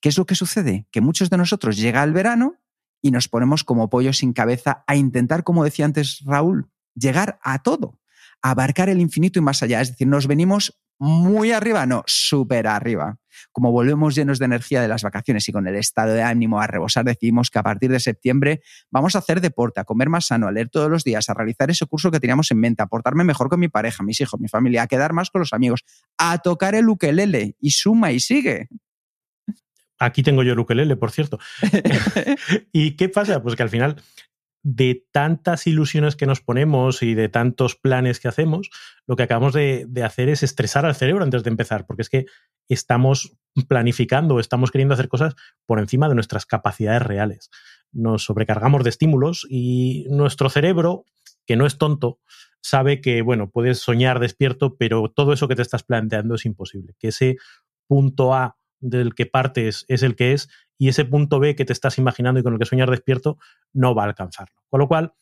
¿qué 0.00 0.08
es 0.08 0.18
lo 0.18 0.24
que 0.24 0.36
sucede? 0.36 0.86
Que 0.92 1.00
muchos 1.00 1.30
de 1.30 1.36
nosotros 1.36 1.76
llega 1.78 2.04
el 2.04 2.12
verano 2.12 2.60
y 3.00 3.10
nos 3.10 3.26
ponemos 3.26 3.64
como 3.64 3.90
pollo 3.90 4.12
sin 4.12 4.32
cabeza 4.32 4.84
a 4.86 4.94
intentar, 4.94 5.42
como 5.42 5.64
decía 5.64 5.84
antes 5.84 6.20
Raúl, 6.24 6.70
llegar 6.94 7.38
a 7.42 7.62
todo, 7.62 7.98
abarcar 8.42 8.88
el 8.88 9.00
infinito 9.00 9.38
y 9.38 9.42
más 9.42 9.62
allá. 9.62 9.80
Es 9.80 9.90
decir, 9.90 10.06
nos 10.06 10.26
venimos 10.26 10.78
muy 10.98 11.50
arriba, 11.50 11.84
no, 11.84 12.04
súper 12.06 12.68
arriba. 12.68 13.18
Como 13.50 13.72
volvemos 13.72 14.14
llenos 14.14 14.38
de 14.38 14.44
energía 14.44 14.80
de 14.80 14.86
las 14.86 15.02
vacaciones 15.02 15.48
y 15.48 15.52
con 15.52 15.66
el 15.66 15.74
estado 15.74 16.14
de 16.14 16.22
ánimo 16.22 16.60
a 16.60 16.68
rebosar, 16.68 17.04
decidimos 17.04 17.50
que 17.50 17.58
a 17.58 17.64
partir 17.64 17.90
de 17.90 17.98
septiembre 17.98 18.62
vamos 18.88 19.16
a 19.16 19.18
hacer 19.18 19.40
deporte, 19.40 19.80
a 19.80 19.84
comer 19.84 20.08
más 20.08 20.26
sano, 20.26 20.46
a 20.46 20.52
leer 20.52 20.68
todos 20.68 20.88
los 20.88 21.02
días, 21.02 21.28
a 21.28 21.34
realizar 21.34 21.70
ese 21.70 21.86
curso 21.86 22.12
que 22.12 22.20
teníamos 22.20 22.52
en 22.52 22.60
mente, 22.60 22.84
a 22.84 22.86
portarme 22.86 23.24
mejor 23.24 23.48
con 23.48 23.58
mi 23.58 23.68
pareja, 23.68 24.04
mis 24.04 24.20
hijos, 24.20 24.38
mi 24.38 24.48
familia, 24.48 24.82
a 24.82 24.86
quedar 24.86 25.12
más 25.12 25.30
con 25.30 25.40
los 25.40 25.52
amigos, 25.52 25.84
a 26.18 26.38
tocar 26.38 26.76
el 26.76 26.88
ukelele 26.88 27.56
y 27.58 27.70
suma 27.70 28.12
y 28.12 28.20
sigue. 28.20 28.68
Aquí 29.98 30.22
tengo 30.22 30.44
yo 30.44 30.52
el 30.52 30.58
ukelele, 30.58 30.94
por 30.94 31.10
cierto. 31.10 31.40
¿Y 32.72 32.92
qué 32.92 33.08
pasa? 33.08 33.42
Pues 33.42 33.56
que 33.56 33.62
al 33.64 33.70
final 33.70 33.96
de 34.62 35.04
tantas 35.10 35.66
ilusiones 35.66 36.14
que 36.14 36.26
nos 36.26 36.40
ponemos 36.40 37.02
y 37.02 37.14
de 37.14 37.28
tantos 37.28 37.74
planes 37.74 38.20
que 38.20 38.28
hacemos, 38.28 38.70
lo 39.06 39.16
que 39.16 39.24
acabamos 39.24 39.54
de, 39.54 39.86
hacer 40.04 40.28
es 40.28 40.42
estresar 40.42 40.86
al 40.86 40.94
cerebro 40.94 41.24
antes 41.24 41.42
de 41.42 41.50
empezar, 41.50 41.84
porque 41.86 42.02
es 42.02 42.08
que 42.08 42.26
estamos 42.68 43.36
planificando, 43.68 44.38
estamos 44.38 44.70
queriendo 44.70 44.94
hacer 44.94 45.08
cosas 45.08 45.34
por 45.66 45.80
encima 45.80 46.08
de 46.08 46.14
nuestras 46.14 46.46
capacidades 46.46 47.02
reales. 47.02 47.50
Nos 47.90 48.24
sobrecargamos 48.24 48.84
de 48.84 48.90
estímulos 48.90 49.46
y 49.50 50.06
nuestro 50.10 50.48
cerebro, 50.48 51.04
que 51.44 51.56
no 51.56 51.66
es 51.66 51.76
tonto, 51.76 52.20
sabe 52.62 53.00
que, 53.00 53.22
bueno, 53.22 53.50
puedes 53.50 53.80
soñar 53.80 54.20
despierto, 54.20 54.76
pero 54.76 55.10
todo 55.10 55.32
eso 55.32 55.48
que 55.48 55.56
te 55.56 55.62
estás 55.62 55.82
planteando 55.82 56.36
es 56.36 56.46
imposible. 56.46 56.94
Que 56.98 57.08
ese 57.08 57.36
punto 57.88 58.32
A 58.32 58.56
del 58.80 59.14
que 59.14 59.26
partes 59.26 59.84
es 59.88 60.02
el 60.02 60.16
que 60.16 60.32
es 60.32 60.48
y 60.82 60.88
ese 60.88 61.04
punto 61.04 61.38
B 61.38 61.54
que 61.54 61.64
te 61.64 61.72
estás 61.72 61.96
imaginando 61.98 62.40
y 62.40 62.42
con 62.42 62.54
el 62.54 62.58
que 62.58 62.64
sueñas 62.64 62.90
despierto 62.90 63.38
no 63.72 63.94
va 63.94 64.02
a 64.02 64.06
alcanzarlo. 64.06 64.56
Con 64.68 64.80
lo 64.80 64.88
cual, 64.88 65.12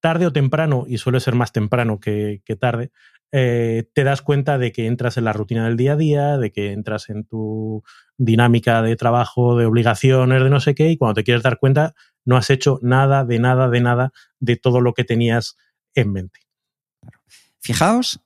tarde 0.00 0.26
o 0.26 0.32
temprano, 0.32 0.86
y 0.88 0.98
suele 0.98 1.20
ser 1.20 1.36
más 1.36 1.52
temprano 1.52 2.00
que, 2.00 2.42
tarde, 2.58 2.90
eh, 3.30 3.88
te 3.94 4.02
das 4.02 4.22
cuenta 4.22 4.58
de 4.58 4.72
que 4.72 4.88
entras 4.88 5.16
en 5.16 5.22
la 5.22 5.32
rutina 5.32 5.66
del 5.66 5.76
día 5.76 5.92
a 5.92 5.96
día, 5.96 6.36
de 6.36 6.50
que 6.50 6.72
entras 6.72 7.10
en 7.10 7.22
tu 7.22 7.84
dinámica 8.16 8.82
de 8.82 8.96
trabajo, 8.96 9.56
de 9.56 9.66
obligaciones, 9.66 10.42
de 10.42 10.50
no 10.50 10.58
sé 10.58 10.74
qué, 10.74 10.90
y 10.90 10.96
cuando 10.96 11.14
te 11.14 11.22
quieres 11.22 11.44
dar 11.44 11.60
cuenta, 11.60 11.94
no 12.24 12.36
has 12.36 12.50
hecho 12.50 12.80
nada, 12.82 13.24
de 13.24 13.38
nada, 13.38 13.68
de 13.68 13.80
nada, 13.80 14.12
de 14.40 14.56
todo 14.56 14.80
lo 14.80 14.94
que 14.94 15.04
tenías 15.04 15.56
en 15.94 16.10
mente. 16.10 16.40
Fijaos, 17.60 18.20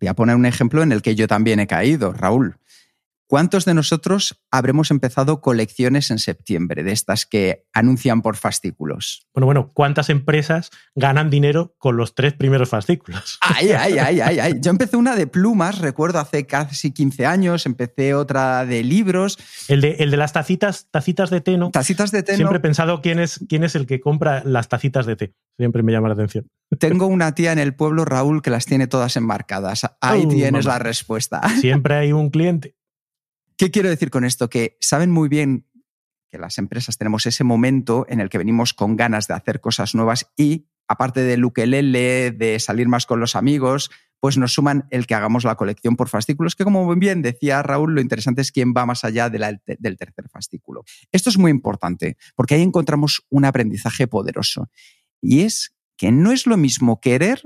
voy 0.00 0.08
a 0.08 0.14
poner 0.14 0.36
un 0.36 0.46
ejemplo 0.46 0.82
en 0.82 0.92
el 0.92 1.02
que 1.02 1.14
yo 1.14 1.28
también 1.28 1.60
he 1.60 1.66
caído, 1.66 2.14
Raúl. 2.14 2.56
¿Cuántos 3.28 3.64
de 3.64 3.74
nosotros 3.74 4.40
habremos 4.52 4.92
empezado 4.92 5.40
colecciones 5.40 6.12
en 6.12 6.20
septiembre, 6.20 6.84
de 6.84 6.92
estas 6.92 7.26
que 7.26 7.66
anuncian 7.72 8.22
por 8.22 8.36
fascículos? 8.36 9.26
Bueno, 9.34 9.46
bueno, 9.46 9.72
¿cuántas 9.74 10.10
empresas 10.10 10.70
ganan 10.94 11.28
dinero 11.28 11.74
con 11.78 11.96
los 11.96 12.14
tres 12.14 12.34
primeros 12.34 12.68
fascículos? 12.68 13.38
Ay, 13.56 13.70
ay, 13.70 13.98
ay, 13.98 14.20
ay, 14.20 14.38
ay. 14.38 14.54
Yo 14.60 14.70
empecé 14.70 14.96
una 14.96 15.16
de 15.16 15.26
plumas, 15.26 15.78
recuerdo, 15.78 16.18
hace 16.20 16.46
casi 16.46 16.92
15 16.92 17.26
años, 17.26 17.66
empecé 17.66 18.14
otra 18.14 18.64
de 18.64 18.84
libros. 18.84 19.38
El 19.68 19.80
de, 19.80 19.96
el 19.98 20.10
de 20.10 20.16
las 20.16 20.32
tacitas, 20.32 20.88
tacitas 20.90 21.30
de 21.30 21.40
té, 21.40 21.56
¿no? 21.56 21.70
Tacitas 21.70 22.12
de 22.12 22.22
té. 22.22 22.36
Siempre 22.36 22.58
he 22.58 22.60
pensado 22.60 23.00
quién 23.00 23.18
es, 23.18 23.40
quién 23.48 23.64
es 23.64 23.74
el 23.74 23.86
que 23.86 24.00
compra 24.00 24.42
las 24.44 24.68
tacitas 24.68 25.06
de 25.06 25.16
té. 25.16 25.34
Siempre 25.56 25.82
me 25.82 25.92
llama 25.92 26.08
la 26.08 26.14
atención. 26.14 26.46
Tengo 26.78 27.06
una 27.06 27.34
tía 27.34 27.52
en 27.52 27.58
el 27.58 27.74
pueblo, 27.74 28.04
Raúl, 28.04 28.42
que 28.42 28.50
las 28.50 28.66
tiene 28.66 28.86
todas 28.86 29.16
enmarcadas. 29.16 29.82
Ahí 30.00 30.26
tienes 30.26 30.64
la 30.64 30.78
respuesta. 30.78 31.40
Siempre 31.60 31.94
hay 31.96 32.12
un 32.12 32.30
cliente. 32.30 32.76
¿Qué 33.56 33.70
quiero 33.70 33.88
decir 33.88 34.10
con 34.10 34.24
esto? 34.24 34.50
Que 34.50 34.76
saben 34.80 35.10
muy 35.10 35.28
bien 35.28 35.66
que 36.28 36.38
las 36.38 36.58
empresas 36.58 36.98
tenemos 36.98 37.24
ese 37.26 37.42
momento 37.42 38.04
en 38.08 38.20
el 38.20 38.28
que 38.28 38.38
venimos 38.38 38.74
con 38.74 38.96
ganas 38.96 39.28
de 39.28 39.34
hacer 39.34 39.60
cosas 39.60 39.94
nuevas 39.94 40.26
y, 40.36 40.68
aparte 40.88 41.22
del 41.22 41.44
ukelele, 41.44 42.32
de 42.32 42.58
salir 42.60 42.88
más 42.88 43.06
con 43.06 43.18
los 43.18 43.34
amigos, 43.34 43.90
pues 44.20 44.36
nos 44.36 44.52
suman 44.52 44.86
el 44.90 45.06
que 45.06 45.14
hagamos 45.14 45.44
la 45.44 45.54
colección 45.54 45.96
por 45.96 46.08
fascículos, 46.08 46.54
que 46.54 46.64
como 46.64 46.94
bien 46.96 47.22
decía 47.22 47.62
Raúl, 47.62 47.94
lo 47.94 48.00
interesante 48.00 48.42
es 48.42 48.52
quién 48.52 48.74
va 48.76 48.84
más 48.84 49.04
allá 49.04 49.30
del 49.30 49.60
tercer 49.96 50.28
fascículo. 50.28 50.84
Esto 51.12 51.30
es 51.30 51.38
muy 51.38 51.50
importante 51.50 52.16
porque 52.34 52.54
ahí 52.54 52.62
encontramos 52.62 53.24
un 53.30 53.44
aprendizaje 53.44 54.06
poderoso 54.06 54.70
y 55.20 55.40
es 55.40 55.74
que 55.96 56.12
no 56.12 56.32
es 56.32 56.46
lo 56.46 56.56
mismo 56.56 57.00
querer 57.00 57.42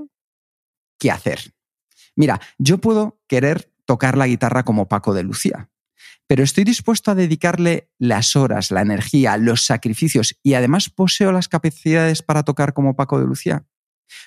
que 0.97 1.11
hacer. 1.11 1.53
Mira, 2.15 2.41
yo 2.57 2.79
puedo 2.79 3.21
querer 3.27 3.71
tocar 3.85 4.17
la 4.17 4.27
guitarra 4.27 4.63
como 4.63 4.87
Paco 4.87 5.13
de 5.13 5.23
Lucía, 5.23 5.69
pero 6.31 6.43
estoy 6.43 6.63
dispuesto 6.63 7.11
a 7.11 7.15
dedicarle 7.15 7.89
las 7.99 8.37
horas, 8.37 8.71
la 8.71 8.79
energía, 8.79 9.35
los 9.35 9.65
sacrificios 9.65 10.39
y 10.41 10.53
además 10.53 10.89
poseo 10.89 11.33
las 11.33 11.49
capacidades 11.49 12.21
para 12.21 12.43
tocar 12.43 12.71
como 12.71 12.95
Paco 12.95 13.19
de 13.19 13.25
Lucía. 13.25 13.65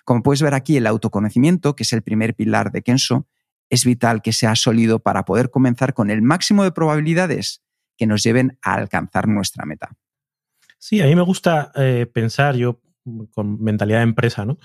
Como 0.04 0.22
puedes 0.22 0.42
ver 0.42 0.52
aquí, 0.52 0.76
el 0.76 0.86
autoconocimiento, 0.86 1.74
que 1.74 1.84
es 1.84 1.94
el 1.94 2.02
primer 2.02 2.34
pilar 2.34 2.72
de 2.72 2.82
Kenso, 2.82 3.26
es 3.70 3.86
vital 3.86 4.20
que 4.20 4.34
sea 4.34 4.54
sólido 4.54 4.98
para 4.98 5.24
poder 5.24 5.50
comenzar 5.50 5.94
con 5.94 6.10
el 6.10 6.20
máximo 6.20 6.62
de 6.62 6.72
probabilidades 6.72 7.62
que 7.96 8.06
nos 8.06 8.22
lleven 8.22 8.58
a 8.60 8.74
alcanzar 8.74 9.26
nuestra 9.26 9.64
meta. 9.64 9.96
Sí, 10.76 11.00
a 11.00 11.06
mí 11.06 11.16
me 11.16 11.22
gusta 11.22 11.72
eh, 11.74 12.04
pensar, 12.04 12.54
yo 12.54 12.82
con 13.32 13.62
mentalidad 13.62 14.00
de 14.00 14.04
empresa, 14.04 14.44
¿no? 14.44 14.58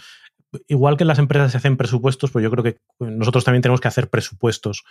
igual 0.67 0.97
que 0.97 1.05
las 1.05 1.19
empresas 1.19 1.51
se 1.51 1.57
hacen 1.57 1.77
presupuestos, 1.77 2.31
pues 2.31 2.43
yo 2.43 2.51
creo 2.51 2.63
que 2.63 2.79
nosotros 2.99 3.43
también 3.43 3.61
tenemos 3.61 3.81
que 3.81 3.87
hacer 3.87 4.09
presupuestos. 4.09 4.83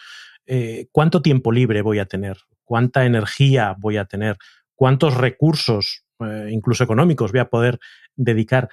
Eh, 0.46 0.88
¿Cuánto 0.92 1.22
tiempo 1.22 1.52
libre 1.52 1.82
voy 1.82 1.98
a 1.98 2.06
tener? 2.06 2.38
¿Cuánta 2.64 3.04
energía 3.04 3.74
voy 3.78 3.96
a 3.96 4.04
tener? 4.04 4.36
¿Cuántos 4.74 5.16
recursos, 5.16 6.04
eh, 6.20 6.48
incluso 6.50 6.84
económicos, 6.84 7.32
voy 7.32 7.40
a 7.40 7.50
poder 7.50 7.78
dedicar? 8.16 8.68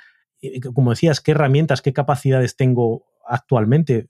como 0.75 0.91
decías, 0.91 1.21
¿qué 1.21 1.31
herramientas, 1.31 1.81
qué 1.81 1.91
capacidades 1.91 2.55
tengo 2.55 3.05
actualmente? 3.27 4.09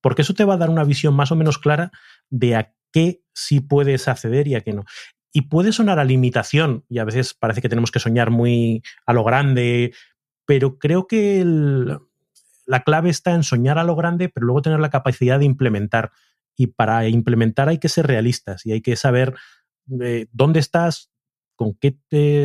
Porque 0.00 0.22
eso 0.22 0.34
te 0.34 0.44
va 0.44 0.54
a 0.54 0.56
dar 0.56 0.70
una 0.70 0.82
visión 0.82 1.14
más 1.14 1.30
o 1.30 1.36
menos 1.36 1.58
clara 1.58 1.92
de 2.30 2.56
a 2.56 2.74
qué 2.92 3.22
sí 3.32 3.60
puedes 3.60 4.08
acceder 4.08 4.48
y 4.48 4.54
a 4.54 4.60
qué 4.62 4.72
no. 4.72 4.84
Y 5.32 5.42
puede 5.42 5.72
sonar 5.72 5.98
a 5.98 6.04
limitación, 6.04 6.84
y 6.88 6.98
a 6.98 7.04
veces 7.04 7.34
parece 7.34 7.62
que 7.62 7.68
tenemos 7.68 7.90
que 7.90 8.00
soñar 8.00 8.30
muy 8.30 8.82
a 9.06 9.12
lo 9.12 9.24
grande, 9.24 9.94
pero 10.44 10.78
creo 10.78 11.06
que 11.06 11.44
la 12.66 12.82
clave 12.82 13.10
está 13.10 13.32
en 13.34 13.42
soñar 13.42 13.78
a 13.78 13.84
lo 13.84 13.96
grande, 13.96 14.28
pero 14.28 14.46
luego 14.46 14.62
tener 14.62 14.80
la 14.80 14.90
capacidad 14.90 15.38
de 15.38 15.46
implementar. 15.46 16.12
Y 16.56 16.68
para 16.68 17.08
implementar 17.08 17.68
hay 17.68 17.78
que 17.78 17.88
ser 17.88 18.06
realistas 18.06 18.66
y 18.66 18.72
hay 18.72 18.80
que 18.80 18.96
saber 18.96 19.34
eh, 20.00 20.26
dónde 20.32 20.60
estás, 20.60 21.10
con 21.56 21.74
qué 21.74 21.96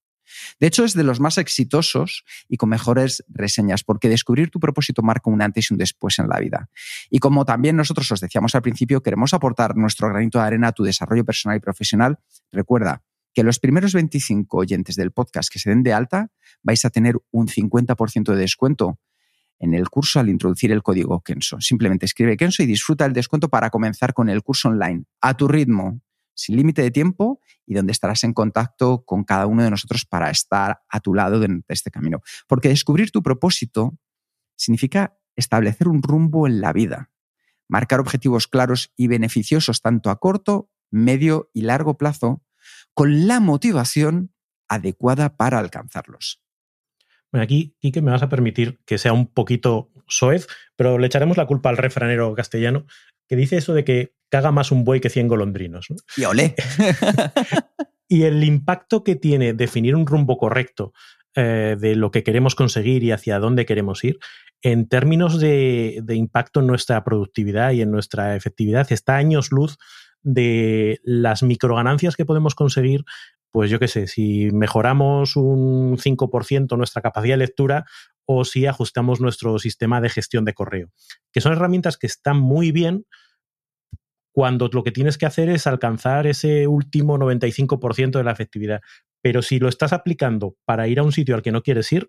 De 0.59 0.67
hecho, 0.67 0.85
es 0.85 0.95
de 0.95 1.05
los 1.05 1.21
más 1.21 1.39
exitosos 1.39 2.25
y 2.49 2.57
con 2.57 2.69
mejores 2.69 3.25
reseñas, 3.29 3.85
porque 3.85 4.09
descubrir 4.09 4.51
tu 4.51 4.61
propósito 4.61 5.03
marca 5.03 5.31
un 5.31 5.43
antes 5.43 5.71
y 5.71 5.75
un 5.75 5.79
después 5.79 6.19
en 6.19 6.29
la 6.29 6.39
vida. 6.39 6.69
Y 7.11 7.19
como 7.19 7.45
también 7.45 7.77
nosotros 7.77 8.11
os 8.13 8.21
decíamos 8.21 8.55
al 8.55 8.63
principio, 8.63 9.03
queremos 9.03 9.35
aportar 9.35 9.77
nuestro 9.77 10.09
granito 10.09 10.39
de 10.39 10.45
arena 10.45 10.69
a 10.69 10.73
tu 10.73 10.83
desarrollo 10.85 11.25
personal 11.25 11.57
y 11.57 11.61
profesional, 11.61 12.19
recuerda 12.53 13.03
que 13.33 13.43
los 13.43 13.59
primeros 13.59 13.95
25 13.95 14.57
oyentes 14.57 14.97
del 14.97 15.13
podcast 15.13 15.53
que 15.53 15.59
se 15.59 15.71
den 15.71 15.83
de 15.83 15.93
alta 15.93 16.31
vais 16.63 16.85
a 16.85 16.91
tener 16.91 17.17
un 17.31 17.47
50% 17.47 18.33
de 18.33 18.37
descuento 18.37 18.99
en 19.61 19.75
el 19.75 19.89
curso 19.91 20.19
al 20.19 20.29
introducir 20.29 20.73
el 20.73 20.83
código 20.83 21.21
Kenso. 21.21 21.61
Simplemente 21.61 22.07
escribe 22.07 22.37
Kenso 22.37 22.63
y 22.63 22.67
disfruta 22.67 23.05
el 23.05 23.13
descuento 23.13 23.49
para 23.49 23.71
comenzar 23.71 24.15
con 24.15 24.29
el 24.29 24.43
curso 24.43 24.71
online 24.71 25.05
a 25.21 25.37
tu 25.37 25.47
ritmo, 25.47 26.01
sin 26.35 26.57
límite 26.57 26.83
de 26.83 26.91
tiempo 26.91 27.41
y 27.67 27.75
donde 27.75 27.93
estarás 27.93 28.25
en 28.25 28.33
contacto 28.33 29.05
con 29.05 29.25
cada 29.25 29.47
uno 29.47 29.63
de 29.63 29.71
nosotros 29.71 30.05
para 30.05 30.31
estar 30.31 30.83
a 30.89 31.01
tu 31.01 31.15
lado 31.15 31.41
de 31.41 31.63
este 31.69 31.91
camino. 31.91 32.21
Porque 32.47 32.69
descubrir 32.69 33.11
tu 33.11 33.23
propósito 33.23 33.99
significa 34.57 35.17
establecer 35.37 35.89
un 35.89 36.03
rumbo 36.03 36.47
en 36.47 36.61
la 36.61 36.73
vida, 36.73 37.11
marcar 37.69 38.01
objetivos 38.01 38.47
claros 38.47 38.93
y 38.97 39.09
beneficiosos 39.09 39.81
tanto 39.81 40.11
a 40.11 40.19
corto, 40.19 40.71
medio 40.91 41.51
y 41.53 41.63
largo 41.63 41.97
plazo, 41.97 42.43
con 42.95 43.27
la 43.27 43.41
motivación 43.41 44.35
adecuada 44.69 45.37
para 45.37 45.59
alcanzarlos. 45.59 46.43
Bueno, 47.33 47.45
aquí, 47.45 47.77
Quique, 47.81 48.03
me 48.03 48.11
vas 48.11 48.23
a 48.23 48.29
permitir 48.29 48.81
que 48.85 48.99
sea 48.99 49.13
un 49.13 49.27
poquito 49.27 49.91
soez, 50.09 50.49
pero 50.77 50.99
le 50.99 51.07
echaremos 51.07 51.37
la 51.37 51.47
culpa 51.47 51.71
al 51.71 51.77
refranero 51.77 52.35
castellano 52.35 52.87
que 53.31 53.37
dice 53.37 53.57
eso 53.57 53.75
de 53.75 53.85
que 53.85 54.13
caga 54.29 54.51
más 54.51 54.73
un 54.73 54.83
buey 54.83 54.99
que 54.99 55.09
100 55.09 55.29
golondrinos. 55.29 55.87
Y 56.17 56.25
olé. 56.25 56.57
y 58.09 58.25
el 58.25 58.43
impacto 58.43 59.05
que 59.05 59.15
tiene 59.15 59.55
definir 59.55 59.95
un 59.95 60.05
rumbo 60.05 60.37
correcto 60.37 60.93
eh, 61.37 61.77
de 61.79 61.95
lo 61.95 62.11
que 62.11 62.25
queremos 62.25 62.57
conseguir 62.57 63.05
y 63.05 63.13
hacia 63.13 63.39
dónde 63.39 63.67
queremos 63.67 64.03
ir, 64.03 64.19
en 64.63 64.89
términos 64.89 65.39
de, 65.39 66.01
de, 66.03 66.17
impacto 66.17 66.59
en 66.59 66.67
nuestra 66.67 67.05
productividad 67.05 67.71
y 67.71 67.83
en 67.83 67.93
nuestra 67.93 68.35
efectividad, 68.35 68.91
está 68.91 69.15
años 69.15 69.53
luz 69.53 69.79
de 70.23 70.99
las 71.05 71.45
microganancias 71.45 72.17
que 72.17 72.27
podemos 72.27 72.57
conseguir. 72.57 73.05
Pues 73.53 73.71
yo 73.71 73.79
qué 73.79 73.87
sé, 73.87 74.09
si 74.09 74.51
mejoramos 74.51 75.37
un 75.37 75.99
5% 75.99 76.77
nuestra 76.77 77.01
capacidad 77.01 77.35
de 77.35 77.45
lectura 77.47 77.85
o 78.33 78.45
si 78.45 78.65
ajustamos 78.67 79.21
nuestro 79.21 79.59
sistema 79.59 80.01
de 80.01 80.09
gestión 80.09 80.45
de 80.45 80.55
correo, 80.55 80.93
que 81.33 81.41
son 81.41 81.53
herramientas 81.53 81.97
que 81.97 82.07
están 82.07 82.39
muy 82.39 82.71
bien, 82.71 83.05
cuando 84.31 84.69
lo 84.73 84.85
que 84.85 84.93
tienes 84.93 85.19
que 85.19 85.27
hacer 85.27 85.49
es 85.49 85.67
alcanzar 85.67 86.29
ese 86.29 86.69
último 86.69 87.19
95% 87.19 88.19
de 88.19 88.23
la 88.23 88.31
efectividad. 88.31 88.83
Pero 89.21 89.43
si 89.43 89.59
lo 89.59 89.69
estás 89.69 89.93
aplicando 89.93 90.57
para 90.65 90.87
ir 90.87 91.01
a 91.01 91.03
un 91.03 91.11
sitio 91.11 91.35
al 91.35 91.43
que 91.43 91.51
no 91.51 91.63
quieres 91.63 91.91
ir, 91.91 92.09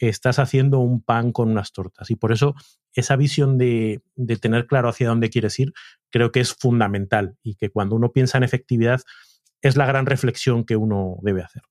estás 0.00 0.40
haciendo 0.40 0.80
un 0.80 1.04
pan 1.04 1.30
con 1.30 1.48
unas 1.48 1.70
tortas. 1.70 2.10
Y 2.10 2.16
por 2.16 2.32
eso 2.32 2.56
esa 2.92 3.14
visión 3.14 3.56
de, 3.56 4.02
de 4.16 4.36
tener 4.38 4.66
claro 4.66 4.88
hacia 4.88 5.08
dónde 5.08 5.30
quieres 5.30 5.56
ir 5.60 5.72
creo 6.10 6.32
que 6.32 6.40
es 6.40 6.52
fundamental 6.52 7.36
y 7.44 7.54
que 7.54 7.70
cuando 7.70 7.94
uno 7.94 8.10
piensa 8.10 8.38
en 8.38 8.42
efectividad 8.42 9.02
es 9.62 9.76
la 9.76 9.86
gran 9.86 10.06
reflexión 10.06 10.64
que 10.64 10.74
uno 10.74 11.18
debe 11.22 11.42
hacer. 11.42 11.62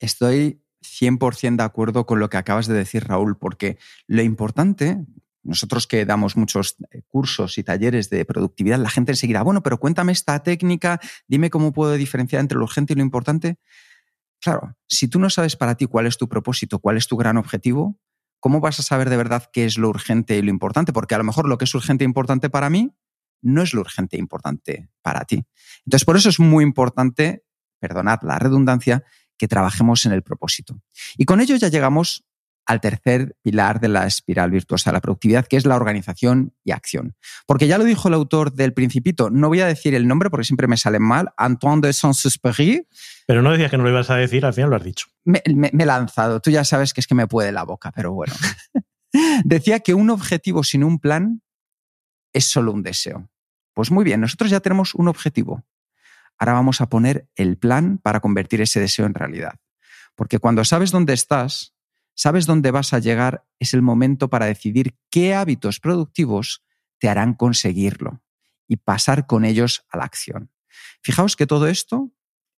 Estoy 0.00 0.60
100% 0.82 1.56
de 1.56 1.62
acuerdo 1.62 2.06
con 2.06 2.20
lo 2.20 2.28
que 2.30 2.36
acabas 2.36 2.66
de 2.66 2.74
decir, 2.74 3.04
Raúl, 3.04 3.36
porque 3.36 3.78
lo 4.06 4.22
importante, 4.22 5.04
nosotros 5.42 5.86
que 5.86 6.04
damos 6.04 6.36
muchos 6.36 6.76
eh, 6.90 7.02
cursos 7.06 7.58
y 7.58 7.64
talleres 7.64 8.10
de 8.10 8.24
productividad, 8.24 8.78
la 8.78 8.90
gente 8.90 9.12
enseguida, 9.12 9.42
bueno, 9.42 9.62
pero 9.62 9.78
cuéntame 9.78 10.12
esta 10.12 10.42
técnica, 10.42 11.00
dime 11.26 11.50
cómo 11.50 11.72
puedo 11.72 11.94
diferenciar 11.94 12.40
entre 12.40 12.58
lo 12.58 12.64
urgente 12.64 12.92
y 12.92 12.96
lo 12.96 13.02
importante. 13.02 13.58
Claro, 14.40 14.76
si 14.86 15.08
tú 15.08 15.18
no 15.18 15.30
sabes 15.30 15.56
para 15.56 15.74
ti 15.74 15.86
cuál 15.86 16.06
es 16.06 16.16
tu 16.16 16.28
propósito, 16.28 16.78
cuál 16.78 16.96
es 16.96 17.08
tu 17.08 17.16
gran 17.16 17.36
objetivo, 17.36 17.98
¿cómo 18.40 18.60
vas 18.60 18.78
a 18.78 18.82
saber 18.82 19.10
de 19.10 19.16
verdad 19.16 19.50
qué 19.52 19.64
es 19.64 19.78
lo 19.78 19.88
urgente 19.88 20.36
y 20.36 20.42
lo 20.42 20.50
importante? 20.50 20.92
Porque 20.92 21.14
a 21.14 21.18
lo 21.18 21.24
mejor 21.24 21.48
lo 21.48 21.58
que 21.58 21.64
es 21.64 21.74
urgente 21.74 22.04
e 22.04 22.06
importante 22.06 22.50
para 22.50 22.70
mí 22.70 22.94
no 23.42 23.62
es 23.62 23.74
lo 23.74 23.80
urgente 23.80 24.16
e 24.16 24.20
importante 24.20 24.90
para 25.02 25.24
ti. 25.24 25.44
Entonces, 25.86 26.04
por 26.04 26.16
eso 26.16 26.28
es 26.28 26.40
muy 26.40 26.64
importante, 26.64 27.44
perdonad 27.80 28.20
la 28.22 28.38
redundancia, 28.38 29.04
que 29.38 29.48
trabajemos 29.48 30.04
en 30.06 30.12
el 30.12 30.22
propósito. 30.22 30.80
Y 31.16 31.24
con 31.24 31.40
ello 31.40 31.56
ya 31.56 31.68
llegamos 31.68 32.24
al 32.66 32.82
tercer 32.82 33.34
pilar 33.42 33.80
de 33.80 33.88
la 33.88 34.06
espiral 34.06 34.50
virtuosa 34.50 34.90
de 34.90 34.94
la 34.94 35.00
productividad, 35.00 35.46
que 35.46 35.56
es 35.56 35.64
la 35.64 35.74
organización 35.74 36.52
y 36.64 36.72
acción. 36.72 37.16
Porque 37.46 37.66
ya 37.66 37.78
lo 37.78 37.84
dijo 37.84 38.08
el 38.08 38.14
autor 38.14 38.52
del 38.52 38.74
Principito, 38.74 39.30
no 39.30 39.48
voy 39.48 39.60
a 39.60 39.66
decir 39.66 39.94
el 39.94 40.06
nombre 40.06 40.28
porque 40.28 40.44
siempre 40.44 40.66
me 40.66 40.76
sale 40.76 40.98
mal, 40.98 41.30
Antoine 41.38 41.80
de 41.80 41.94
Saint-Exupéry. 41.94 42.86
Pero 43.26 43.40
no 43.40 43.52
decías 43.52 43.70
que 43.70 43.78
no 43.78 43.84
lo 43.84 43.90
ibas 43.90 44.10
a 44.10 44.16
decir, 44.16 44.44
al 44.44 44.52
final 44.52 44.68
lo 44.68 44.76
has 44.76 44.84
dicho. 44.84 45.06
Me, 45.24 45.42
me 45.46 45.70
he 45.72 45.86
lanzado, 45.86 46.40
tú 46.40 46.50
ya 46.50 46.62
sabes 46.62 46.92
que 46.92 47.00
es 47.00 47.06
que 47.06 47.14
me 47.14 47.26
puede 47.26 47.52
la 47.52 47.62
boca, 47.62 47.90
pero 47.90 48.12
bueno. 48.12 48.34
Decía 49.44 49.80
que 49.80 49.94
un 49.94 50.10
objetivo 50.10 50.62
sin 50.62 50.84
un 50.84 50.98
plan 50.98 51.40
es 52.34 52.44
solo 52.44 52.72
un 52.72 52.82
deseo. 52.82 53.30
Pues 53.72 53.90
muy 53.90 54.04
bien, 54.04 54.20
nosotros 54.20 54.50
ya 54.50 54.60
tenemos 54.60 54.94
un 54.94 55.08
objetivo. 55.08 55.64
Ahora 56.38 56.54
vamos 56.54 56.80
a 56.80 56.88
poner 56.88 57.28
el 57.36 57.58
plan 57.58 57.98
para 57.98 58.20
convertir 58.20 58.60
ese 58.60 58.80
deseo 58.80 59.06
en 59.06 59.14
realidad. 59.14 59.60
Porque 60.14 60.38
cuando 60.38 60.64
sabes 60.64 60.90
dónde 60.90 61.12
estás, 61.12 61.74
sabes 62.14 62.46
dónde 62.46 62.70
vas 62.70 62.92
a 62.92 62.98
llegar, 62.98 63.44
es 63.58 63.74
el 63.74 63.82
momento 63.82 64.28
para 64.28 64.46
decidir 64.46 64.96
qué 65.10 65.34
hábitos 65.34 65.80
productivos 65.80 66.64
te 66.98 67.08
harán 67.08 67.34
conseguirlo 67.34 68.22
y 68.66 68.76
pasar 68.76 69.26
con 69.26 69.44
ellos 69.44 69.84
a 69.90 69.98
la 69.98 70.04
acción. 70.04 70.50
Fijaos 71.02 71.36
que 71.36 71.46
todo 71.46 71.68
esto 71.68 72.12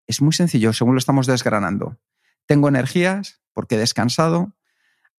es 0.06 0.20
muy 0.20 0.32
sencillo 0.32 0.72
según 0.72 0.94
lo 0.94 0.98
estamos 0.98 1.26
desgranando. 1.26 1.98
Tengo 2.46 2.68
energías 2.68 3.40
porque 3.52 3.76
he 3.76 3.78
descansado. 3.78 4.56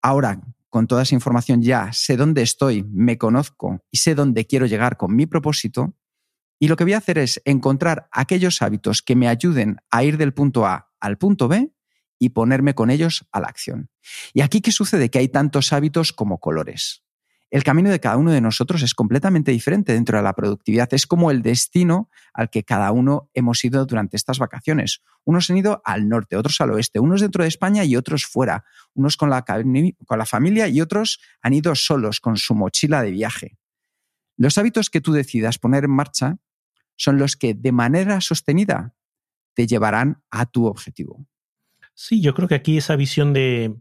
Ahora, 0.02 0.41
con 0.69 0.88
toda 0.88 1.04
esa 1.04 1.15
información 1.15 1.62
ya 1.62 1.93
sé 1.93 2.17
dónde 2.17 2.41
estoy, 2.41 2.84
me 2.84 3.17
conozco 3.17 3.84
y 3.91 3.97
sé 3.97 4.15
dónde 4.15 4.45
quiero 4.45 4.65
llegar 4.65 4.97
con 4.97 5.15
mi 5.15 5.26
propósito. 5.26 5.95
Y 6.62 6.67
lo 6.67 6.76
que 6.76 6.84
voy 6.84 6.93
a 6.93 7.00
hacer 7.00 7.17
es 7.17 7.41
encontrar 7.43 8.08
aquellos 8.12 8.62
hábitos 8.62 9.02
que 9.02 9.15
me 9.15 9.28
ayuden 9.28 9.78
a 9.89 10.04
ir 10.04 10.17
del 10.17 10.32
punto 10.32 10.67
A 10.67 10.91
al 11.00 11.17
punto 11.17 11.47
B 11.47 11.74
y 12.19 12.30
ponerme 12.30 12.76
con 12.76 12.91
ellos 12.91 13.26
a 13.32 13.39
la 13.39 13.47
acción. 13.47 13.89
Y 14.32 14.41
aquí, 14.41 14.62
¿qué 14.62 14.71
sucede? 14.71 15.10
Que 15.10 15.17
hay 15.17 15.28
tantos 15.28 15.74
hábitos 15.74 16.13
como 16.13 16.39
colores. 16.39 17.02
El 17.50 17.63
camino 17.63 17.89
de 17.89 18.00
cada 18.00 18.17
uno 18.17 18.32
de 18.32 18.41
nosotros 18.41 18.84
es 18.84 18.93
completamente 18.93 19.52
diferente 19.52 19.93
dentro 19.93 20.19
de 20.19 20.24
la 20.24 20.34
productividad. 20.34 20.88
Es 20.93 21.08
como 21.08 21.32
el 21.32 21.41
destino 21.41 22.12
al 22.32 22.52
que 22.52 22.63
cada 22.63 22.91
uno 22.91 23.32
hemos 23.34 23.65
ido 23.65 23.84
durante 23.88 24.15
estas 24.15 24.38
vacaciones. 24.38 25.02
Unos 25.24 25.50
han 25.50 25.58
ido 25.58 25.82
al 25.84 26.08
norte, 26.08 26.38
otros 26.38 26.62
al 26.62 26.69
oeste, 26.69 27.00
unos 27.00 27.21
dentro 27.21 27.43
de 27.43 27.47
España 27.47 27.86
y 27.86 27.95
otros 27.95 28.28
fuera, 28.28 28.65
unos 28.93 29.17
con 29.17 29.32
la, 29.32 29.43
con 29.43 30.19
la 30.19 30.26
familia 30.28 30.67
y 30.67 30.80
otros 30.80 31.19
han 31.41 31.54
ido 31.54 31.74
solos 31.74 32.19
con 32.19 32.38
su 32.38 32.54
mochila 32.54 33.02
de 33.02 33.10
viaje. 33.10 33.58
Los 34.38 34.60
hábitos 34.60 34.91
que 34.91 35.02
tú 35.02 35.12
decidas 35.12 35.58
poner 35.58 35.86
en 35.86 35.91
marcha 35.91 36.38
son 37.02 37.18
los 37.18 37.36
que 37.36 37.56
de 37.56 37.72
manera 37.72 38.22
sostenida 38.22 38.94
te 39.56 39.66
llevarán 39.66 40.22
a 40.30 40.46
tu 40.46 40.68
objetivo. 40.68 41.26
Sí, 41.96 42.22
yo 42.22 42.36
creo 42.36 42.48
que 42.48 42.54
aquí 42.54 42.78
esa 42.78 42.96
visión 42.96 43.34
de, 43.34 43.76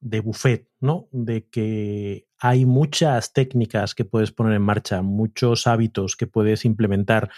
de 0.00 0.20
buffet, 0.20 0.66
¿no? 0.80 1.06
De 1.12 1.50
que 1.50 2.26
hay 2.38 2.64
muchas 2.64 3.34
técnicas 3.34 3.94
que 3.94 4.06
puedes 4.06 4.32
poner 4.32 4.54
en 4.54 4.62
marcha, 4.62 5.02
muchos 5.02 5.66
hábitos 5.66 6.16
que 6.16 6.26
puedes 6.26 6.64
implementar. 6.64 7.30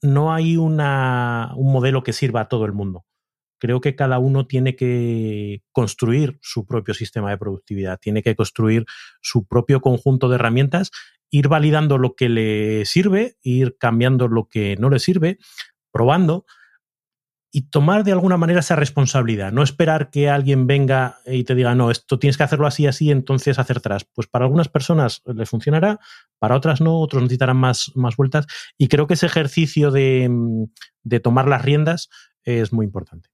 No 0.00 0.32
hay 0.32 0.56
una, 0.56 1.52
un 1.54 1.70
modelo 1.70 2.02
que 2.02 2.14
sirva 2.14 2.40
a 2.40 2.48
todo 2.48 2.64
el 2.64 2.72
mundo. 2.72 3.04
Creo 3.62 3.80
que 3.80 3.94
cada 3.94 4.18
uno 4.18 4.48
tiene 4.48 4.74
que 4.74 5.62
construir 5.70 6.36
su 6.42 6.66
propio 6.66 6.94
sistema 6.94 7.30
de 7.30 7.38
productividad, 7.38 8.00
tiene 8.00 8.20
que 8.20 8.34
construir 8.34 8.86
su 9.20 9.46
propio 9.46 9.80
conjunto 9.80 10.28
de 10.28 10.34
herramientas, 10.34 10.90
ir 11.30 11.46
validando 11.46 11.96
lo 11.96 12.16
que 12.16 12.28
le 12.28 12.84
sirve, 12.86 13.36
ir 13.40 13.76
cambiando 13.78 14.26
lo 14.26 14.48
que 14.48 14.74
no 14.80 14.90
le 14.90 14.98
sirve, 14.98 15.38
probando 15.92 16.44
y 17.52 17.70
tomar 17.70 18.02
de 18.02 18.10
alguna 18.10 18.36
manera 18.36 18.58
esa 18.58 18.74
responsabilidad, 18.74 19.52
no 19.52 19.62
esperar 19.62 20.10
que 20.10 20.28
alguien 20.28 20.66
venga 20.66 21.18
y 21.24 21.44
te 21.44 21.54
diga, 21.54 21.76
no, 21.76 21.92
esto 21.92 22.18
tienes 22.18 22.36
que 22.36 22.42
hacerlo 22.42 22.66
así, 22.66 22.88
así, 22.88 23.12
entonces 23.12 23.60
hacer 23.60 23.80
tras. 23.80 24.04
Pues 24.12 24.26
para 24.26 24.46
algunas 24.46 24.68
personas 24.68 25.22
les 25.24 25.48
funcionará, 25.48 26.00
para 26.40 26.56
otras 26.56 26.80
no, 26.80 26.98
otros 26.98 27.22
necesitarán 27.22 27.58
más, 27.58 27.92
más 27.94 28.16
vueltas 28.16 28.48
y 28.76 28.88
creo 28.88 29.06
que 29.06 29.14
ese 29.14 29.26
ejercicio 29.26 29.92
de, 29.92 30.28
de 31.04 31.20
tomar 31.20 31.46
las 31.46 31.62
riendas 31.62 32.08
es 32.42 32.72
muy 32.72 32.86
importante. 32.86 33.31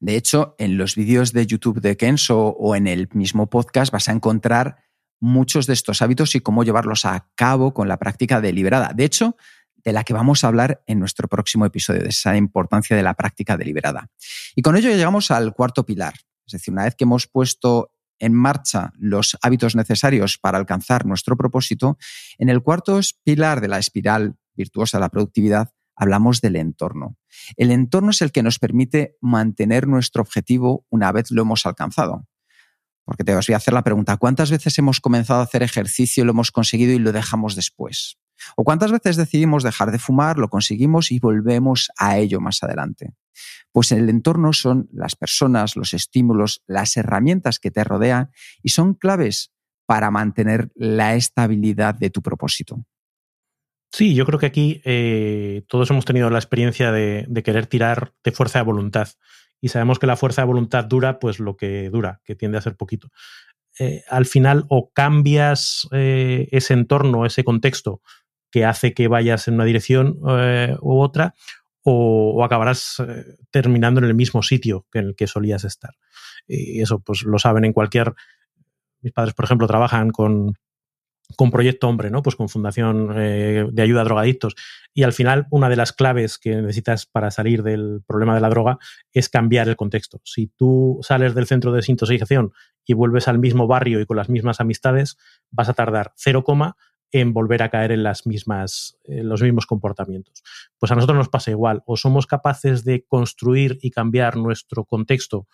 De 0.00 0.16
hecho, 0.16 0.54
en 0.58 0.78
los 0.78 0.96
vídeos 0.96 1.32
de 1.32 1.46
YouTube 1.46 1.80
de 1.80 1.96
Kenso 1.96 2.48
o 2.48 2.74
en 2.74 2.86
el 2.86 3.08
mismo 3.12 3.48
podcast 3.48 3.92
vas 3.92 4.08
a 4.08 4.12
encontrar 4.12 4.78
muchos 5.20 5.66
de 5.66 5.74
estos 5.74 6.00
hábitos 6.00 6.34
y 6.34 6.40
cómo 6.40 6.64
llevarlos 6.64 7.04
a 7.04 7.28
cabo 7.34 7.74
con 7.74 7.86
la 7.86 7.98
práctica 7.98 8.40
deliberada. 8.40 8.92
De 8.94 9.04
hecho, 9.04 9.36
de 9.84 9.92
la 9.92 10.02
que 10.02 10.14
vamos 10.14 10.42
a 10.42 10.48
hablar 10.48 10.82
en 10.86 10.98
nuestro 10.98 11.28
próximo 11.28 11.66
episodio, 11.66 12.02
de 12.02 12.08
esa 12.08 12.36
importancia 12.36 12.96
de 12.96 13.02
la 13.02 13.14
práctica 13.14 13.58
deliberada. 13.58 14.08
Y 14.54 14.62
con 14.62 14.76
ello 14.76 14.88
llegamos 14.88 15.30
al 15.30 15.54
cuarto 15.54 15.84
pilar, 15.84 16.14
es 16.46 16.52
decir, 16.52 16.72
una 16.72 16.84
vez 16.84 16.94
que 16.94 17.04
hemos 17.04 17.26
puesto 17.26 17.92
en 18.18 18.34
marcha 18.34 18.92
los 18.98 19.36
hábitos 19.42 19.76
necesarios 19.76 20.38
para 20.38 20.58
alcanzar 20.58 21.06
nuestro 21.06 21.36
propósito, 21.36 21.98
en 22.38 22.48
el 22.48 22.62
cuarto 22.62 23.00
pilar 23.24 23.60
de 23.60 23.68
la 23.68 23.78
espiral 23.78 24.36
virtuosa 24.54 24.98
de 24.98 25.02
la 25.02 25.08
productividad 25.08 25.72
hablamos 26.00 26.40
del 26.40 26.56
entorno. 26.56 27.16
El 27.56 27.70
entorno 27.70 28.10
es 28.10 28.22
el 28.22 28.32
que 28.32 28.42
nos 28.42 28.58
permite 28.58 29.16
mantener 29.20 29.86
nuestro 29.86 30.22
objetivo 30.22 30.86
una 30.88 31.12
vez 31.12 31.30
lo 31.30 31.42
hemos 31.42 31.66
alcanzado. 31.66 32.26
Porque 33.04 33.22
te 33.22 33.36
os 33.36 33.46
voy 33.46 33.54
a 33.54 33.58
hacer 33.58 33.74
la 33.74 33.84
pregunta, 33.84 34.16
¿cuántas 34.16 34.50
veces 34.50 34.78
hemos 34.78 35.00
comenzado 35.00 35.40
a 35.40 35.44
hacer 35.44 35.62
ejercicio, 35.62 36.24
lo 36.24 36.32
hemos 36.32 36.52
conseguido 36.52 36.92
y 36.92 36.98
lo 36.98 37.12
dejamos 37.12 37.54
después? 37.54 38.18
¿O 38.56 38.64
cuántas 38.64 38.92
veces 38.92 39.16
decidimos 39.16 39.62
dejar 39.62 39.90
de 39.90 39.98
fumar, 39.98 40.38
lo 40.38 40.48
conseguimos 40.48 41.12
y 41.12 41.18
volvemos 41.18 41.90
a 41.98 42.16
ello 42.16 42.40
más 42.40 42.62
adelante? 42.62 43.12
Pues 43.70 43.92
el 43.92 44.08
entorno 44.08 44.54
son 44.54 44.88
las 44.92 45.16
personas, 45.16 45.76
los 45.76 45.92
estímulos, 45.92 46.62
las 46.66 46.96
herramientas 46.96 47.58
que 47.58 47.70
te 47.70 47.84
rodean 47.84 48.30
y 48.62 48.70
son 48.70 48.94
claves 48.94 49.52
para 49.84 50.10
mantener 50.10 50.70
la 50.74 51.14
estabilidad 51.14 51.94
de 51.94 52.08
tu 52.08 52.22
propósito. 52.22 52.86
Sí, 53.92 54.14
yo 54.14 54.24
creo 54.24 54.38
que 54.38 54.46
aquí 54.46 54.80
eh, 54.84 55.62
todos 55.66 55.90
hemos 55.90 56.04
tenido 56.04 56.30
la 56.30 56.38
experiencia 56.38 56.92
de, 56.92 57.26
querer 57.44 57.66
tirar 57.66 58.12
de 58.22 58.30
fuerza 58.30 58.60
de 58.60 58.64
voluntad. 58.64 59.08
Y 59.60 59.68
sabemos 59.68 59.98
que 59.98 60.06
la 60.06 60.16
fuerza 60.16 60.42
de 60.42 60.46
voluntad 60.46 60.84
dura, 60.84 61.18
pues 61.18 61.40
lo 61.40 61.56
que 61.56 61.90
dura, 61.90 62.20
que 62.24 62.36
tiende 62.36 62.58
a 62.58 62.62
ser 62.62 62.76
poquito. 62.76 63.08
Eh, 63.78 64.04
al 64.08 64.26
final, 64.26 64.64
o 64.68 64.90
cambias 64.92 65.88
eh, 65.90 66.48
ese 66.52 66.74
entorno, 66.74 67.26
ese 67.26 67.42
contexto 67.42 68.00
que 68.50 68.64
hace 68.64 68.94
que 68.94 69.08
vayas 69.08 69.48
en 69.48 69.54
una 69.54 69.64
dirección 69.64 70.18
u 70.80 71.00
otra, 71.00 71.34
o, 71.82 72.44
acabarás 72.44 72.96
terminando 73.50 74.00
en 74.00 74.06
el 74.06 74.14
mismo 74.14 74.42
sitio 74.42 74.86
que 74.90 74.98
en 75.00 75.06
el 75.06 75.16
que 75.16 75.26
solías 75.26 75.64
estar. 75.64 75.94
Y 76.46 76.80
eso, 76.80 77.00
pues 77.00 77.22
lo 77.22 77.38
saben 77.38 77.64
en 77.64 77.72
cualquier. 77.72 78.14
Mis 79.02 79.12
padres, 79.12 79.34
por 79.34 79.44
ejemplo, 79.44 79.68
trabajan 79.68 80.10
con, 80.10 80.56
con 81.36 81.50
Proyecto 81.50 81.88
Hombre, 81.88 82.10
¿no? 82.10 82.22
Pues 82.22 82.36
con 82.36 82.48
Fundación 82.48 83.12
eh, 83.16 83.66
de 83.70 83.82
Ayuda 83.82 84.02
a 84.02 84.04
Drogadictos. 84.04 84.54
Y 84.94 85.02
al 85.02 85.12
final, 85.12 85.46
una 85.50 85.68
de 85.68 85.76
las 85.76 85.92
claves 85.92 86.38
que 86.38 86.56
necesitas 86.56 87.06
para 87.06 87.30
salir 87.30 87.62
del 87.62 88.02
problema 88.06 88.34
de 88.34 88.40
la 88.40 88.48
droga 88.48 88.78
es 89.12 89.28
cambiar 89.28 89.68
el 89.68 89.76
contexto. 89.76 90.20
Si 90.24 90.48
tú 90.48 90.98
sales 91.02 91.34
del 91.34 91.46
centro 91.46 91.72
de 91.72 91.76
desintoxicación 91.76 92.52
y 92.84 92.94
vuelves 92.94 93.28
al 93.28 93.38
mismo 93.38 93.66
barrio 93.66 94.00
y 94.00 94.06
con 94.06 94.16
las 94.16 94.28
mismas 94.28 94.60
amistades, 94.60 95.16
vas 95.50 95.68
a 95.68 95.74
tardar 95.74 96.12
cero 96.16 96.44
coma 96.44 96.76
en 97.12 97.32
volver 97.32 97.62
a 97.62 97.70
caer 97.70 97.92
en 97.92 98.02
las 98.02 98.26
mismas, 98.26 98.98
en 99.04 99.28
los 99.28 99.42
mismos 99.42 99.66
comportamientos. 99.66 100.42
Pues 100.78 100.92
a 100.92 100.94
nosotros 100.94 101.18
nos 101.18 101.28
pasa 101.28 101.50
igual. 101.50 101.82
O 101.86 101.96
somos 101.96 102.26
capaces 102.26 102.84
de 102.84 103.04
construir 103.04 103.78
y 103.82 103.90
cambiar 103.90 104.36
nuestro 104.36 104.84
contexto 104.84 105.48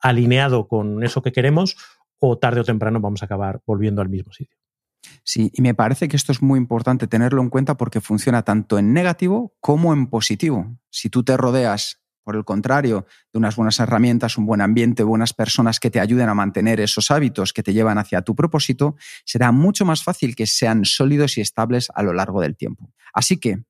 alineado 0.00 0.68
con 0.68 1.02
eso 1.02 1.22
que 1.22 1.32
queremos, 1.32 1.76
o 2.18 2.38
tarde 2.38 2.60
o 2.60 2.64
temprano 2.64 3.00
vamos 3.00 3.22
a 3.22 3.26
acabar 3.26 3.62
volviendo 3.66 4.02
al 4.02 4.08
mismo 4.08 4.32
sitio. 4.32 4.61
Sí, 5.24 5.50
y 5.54 5.62
me 5.62 5.74
parece 5.74 6.08
que 6.08 6.16
esto 6.16 6.32
es 6.32 6.42
muy 6.42 6.58
importante 6.58 7.06
tenerlo 7.06 7.42
en 7.42 7.48
cuenta 7.48 7.76
porque 7.76 8.00
funciona 8.00 8.42
tanto 8.42 8.78
en 8.78 8.92
negativo 8.92 9.54
como 9.60 9.92
en 9.92 10.08
positivo. 10.08 10.76
Si 10.90 11.10
tú 11.10 11.22
te 11.22 11.36
rodeas, 11.36 12.00
por 12.24 12.34
el 12.34 12.44
contrario, 12.44 13.06
de 13.32 13.38
unas 13.38 13.54
buenas 13.54 13.78
herramientas, 13.78 14.36
un 14.36 14.46
buen 14.46 14.60
ambiente, 14.60 15.04
buenas 15.04 15.32
personas 15.32 15.78
que 15.78 15.90
te 15.90 16.00
ayuden 16.00 16.28
a 16.28 16.34
mantener 16.34 16.80
esos 16.80 17.10
hábitos 17.10 17.52
que 17.52 17.62
te 17.62 17.72
llevan 17.72 17.98
hacia 17.98 18.22
tu 18.22 18.34
propósito, 18.34 18.96
será 19.24 19.52
mucho 19.52 19.84
más 19.84 20.02
fácil 20.02 20.34
que 20.34 20.46
sean 20.46 20.84
sólidos 20.84 21.38
y 21.38 21.40
estables 21.40 21.88
a 21.94 22.02
lo 22.02 22.12
largo 22.12 22.40
del 22.40 22.56
tiempo. 22.56 22.92
Así 23.12 23.36
que 23.36 23.62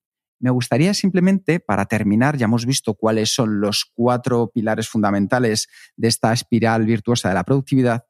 me 0.42 0.50
gustaría 0.50 0.92
simplemente, 0.92 1.60
para 1.60 1.84
terminar, 1.86 2.36
ya 2.36 2.46
hemos 2.46 2.66
visto 2.66 2.94
cuáles 2.94 3.32
son 3.32 3.60
los 3.60 3.84
cuatro 3.94 4.50
pilares 4.52 4.88
fundamentales 4.88 5.68
de 5.96 6.08
esta 6.08 6.32
espiral 6.32 6.84
virtuosa 6.84 7.28
de 7.28 7.34
la 7.34 7.44
productividad, 7.44 8.06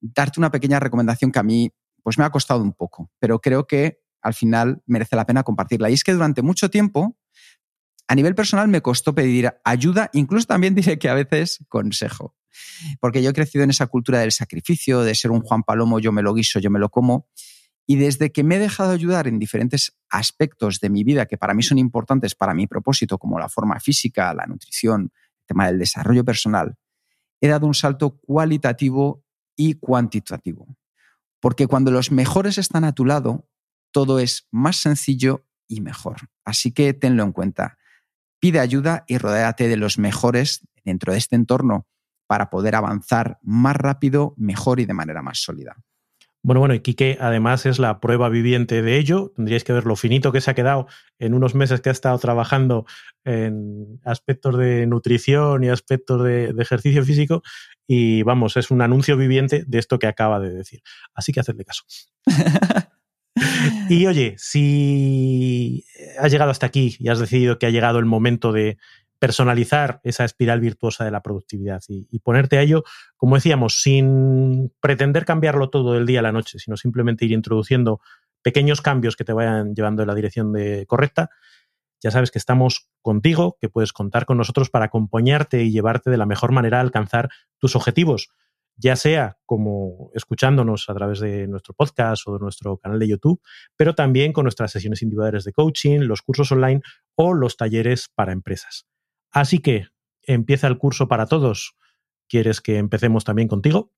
darte 0.00 0.40
una 0.40 0.50
pequeña 0.50 0.80
recomendación 0.80 1.30
que 1.30 1.38
a 1.38 1.42
mí 1.42 1.70
pues 2.04 2.18
me 2.18 2.24
ha 2.24 2.30
costado 2.30 2.62
un 2.62 2.74
poco, 2.74 3.10
pero 3.18 3.40
creo 3.40 3.66
que 3.66 4.02
al 4.22 4.34
final 4.34 4.82
merece 4.86 5.16
la 5.16 5.26
pena 5.26 5.42
compartirla. 5.42 5.90
Y 5.90 5.94
es 5.94 6.04
que 6.04 6.12
durante 6.12 6.42
mucho 6.42 6.70
tiempo, 6.70 7.18
a 8.06 8.14
nivel 8.14 8.34
personal, 8.34 8.68
me 8.68 8.82
costó 8.82 9.14
pedir 9.14 9.52
ayuda, 9.64 10.10
incluso 10.12 10.46
también 10.46 10.74
diré 10.76 10.98
que 10.98 11.08
a 11.08 11.14
veces 11.14 11.64
consejo, 11.68 12.36
porque 13.00 13.22
yo 13.22 13.30
he 13.30 13.32
crecido 13.32 13.64
en 13.64 13.70
esa 13.70 13.86
cultura 13.86 14.20
del 14.20 14.30
sacrificio, 14.30 15.00
de 15.00 15.14
ser 15.14 15.30
un 15.30 15.40
Juan 15.40 15.62
Palomo, 15.62 15.98
yo 15.98 16.12
me 16.12 16.22
lo 16.22 16.34
guiso, 16.34 16.60
yo 16.60 16.70
me 16.70 16.78
lo 16.78 16.90
como. 16.90 17.26
Y 17.86 17.96
desde 17.96 18.32
que 18.32 18.44
me 18.44 18.56
he 18.56 18.58
dejado 18.58 18.92
ayudar 18.92 19.26
en 19.26 19.38
diferentes 19.38 19.98
aspectos 20.08 20.80
de 20.80 20.88
mi 20.88 21.04
vida 21.04 21.26
que 21.26 21.36
para 21.36 21.52
mí 21.52 21.62
son 21.62 21.78
importantes 21.78 22.34
para 22.34 22.54
mi 22.54 22.66
propósito, 22.66 23.18
como 23.18 23.38
la 23.38 23.48
forma 23.48 23.80
física, 23.80 24.32
la 24.32 24.46
nutrición, 24.46 25.12
el 25.12 25.46
tema 25.46 25.66
del 25.66 25.78
desarrollo 25.78 26.24
personal, 26.24 26.76
he 27.40 27.48
dado 27.48 27.66
un 27.66 27.74
salto 27.74 28.18
cualitativo 28.18 29.24
y 29.56 29.74
cuantitativo. 29.74 30.66
Porque 31.44 31.66
cuando 31.66 31.90
los 31.90 32.10
mejores 32.10 32.56
están 32.56 32.84
a 32.84 32.94
tu 32.94 33.04
lado, 33.04 33.50
todo 33.92 34.18
es 34.18 34.48
más 34.50 34.76
sencillo 34.76 35.44
y 35.68 35.82
mejor. 35.82 36.30
Así 36.42 36.72
que 36.72 36.94
tenlo 36.94 37.22
en 37.22 37.32
cuenta. 37.32 37.76
Pide 38.40 38.60
ayuda 38.60 39.04
y 39.08 39.18
rodéate 39.18 39.68
de 39.68 39.76
los 39.76 39.98
mejores 39.98 40.66
dentro 40.86 41.12
de 41.12 41.18
este 41.18 41.36
entorno 41.36 41.86
para 42.26 42.48
poder 42.48 42.74
avanzar 42.76 43.40
más 43.42 43.76
rápido, 43.76 44.32
mejor 44.38 44.80
y 44.80 44.86
de 44.86 44.94
manera 44.94 45.20
más 45.20 45.42
sólida. 45.42 45.76
Bueno, 46.44 46.60
bueno, 46.60 46.74
y 46.74 46.80
Quique 46.80 47.16
además 47.22 47.64
es 47.64 47.78
la 47.78 48.00
prueba 48.00 48.28
viviente 48.28 48.82
de 48.82 48.98
ello. 48.98 49.32
Tendríais 49.34 49.64
que 49.64 49.72
ver 49.72 49.86
lo 49.86 49.96
finito 49.96 50.30
que 50.30 50.42
se 50.42 50.50
ha 50.50 50.54
quedado 50.54 50.86
en 51.18 51.32
unos 51.32 51.54
meses 51.54 51.80
que 51.80 51.88
ha 51.88 51.92
estado 51.92 52.18
trabajando 52.18 52.84
en 53.24 53.98
aspectos 54.04 54.58
de 54.58 54.86
nutrición 54.86 55.64
y 55.64 55.70
aspectos 55.70 56.22
de, 56.22 56.54
ejercicio 56.58 57.02
físico. 57.02 57.42
Y 57.86 58.24
vamos, 58.24 58.58
es 58.58 58.70
un 58.70 58.82
anuncio 58.82 59.16
viviente 59.16 59.64
de 59.66 59.78
esto 59.78 59.98
que 59.98 60.06
acaba 60.06 60.38
de 60.38 60.50
decir. 60.50 60.82
Así 61.14 61.32
que 61.32 61.40
hacedle 61.40 61.64
caso. 61.64 61.84
y 63.88 64.04
oye, 64.04 64.34
si 64.36 65.86
has 66.18 66.30
llegado 66.30 66.50
hasta 66.50 66.66
aquí 66.66 66.94
y 66.98 67.08
has 67.08 67.20
decidido 67.20 67.58
que 67.58 67.64
ha 67.64 67.70
llegado 67.70 67.98
el 67.98 68.04
momento 68.04 68.52
de 68.52 68.76
personalizar 69.24 70.00
esa 70.02 70.26
espiral 70.26 70.60
virtuosa 70.60 71.02
de 71.06 71.10
la 71.10 71.22
productividad 71.22 71.80
y, 71.88 72.18
ponerte 72.18 72.58
a 72.58 72.60
ello, 72.60 72.84
como 73.16 73.36
decíamos, 73.36 73.80
sin 73.80 74.70
pretender 74.80 75.24
cambiarlo 75.24 75.70
todo 75.70 75.94
del 75.94 76.04
día 76.04 76.18
a 76.18 76.22
la 76.22 76.30
noche, 76.30 76.58
sino 76.58 76.76
simplemente 76.76 77.24
ir 77.24 77.32
introduciendo 77.32 78.02
pequeños 78.42 78.82
cambios 78.82 79.16
que 79.16 79.24
te 79.24 79.32
vayan 79.32 79.74
llevando 79.74 80.02
en 80.02 80.08
la 80.08 80.14
dirección 80.14 80.52
correcta. 80.86 81.30
Ya 82.02 82.10
sabes 82.10 82.30
que 82.30 82.38
estamos 82.38 82.90
contigo, 83.00 83.56
que 83.58 83.70
puedes 83.70 83.94
contar 83.94 84.26
con 84.26 84.36
nosotros 84.36 84.68
para 84.68 84.84
acompañarte 84.84 85.62
y 85.62 85.70
llevarte 85.70 86.10
de 86.10 86.18
la 86.18 86.26
mejor 86.26 86.52
manera 86.52 86.76
a 86.76 86.82
alcanzar 86.82 87.30
tus 87.56 87.76
objetivos, 87.76 88.28
ya 88.76 88.94
sea 88.94 89.38
como 89.46 90.10
escuchándonos 90.12 90.90
a 90.90 90.94
través 90.94 91.20
de 91.20 91.48
nuestro 91.48 91.72
podcast 91.72 92.28
o 92.28 92.34
de 92.34 92.40
nuestro 92.40 92.76
canal 92.76 92.98
de 92.98 93.08
YouTube, 93.08 93.40
pero 93.74 93.94
también 93.94 94.34
con 94.34 94.44
nuestras 94.44 94.70
sesiones 94.70 95.00
individuales 95.00 95.44
de 95.44 95.54
coaching, 95.54 96.00
los 96.00 96.20
cursos 96.20 96.52
online 96.52 96.82
o 97.14 97.32
los 97.32 97.56
talleres 97.56 98.10
para 98.14 98.32
empresas. 98.32 98.86
Así 99.34 99.58
que 99.58 99.88
empieza 100.22 100.68
el 100.68 100.78
curso 100.78 101.08
para 101.08 101.26
todos. 101.26 101.76
¿Quieres 102.28 102.60
que 102.60 102.78
empecemos 102.78 103.24
también 103.24 103.48
contigo? 103.48 103.90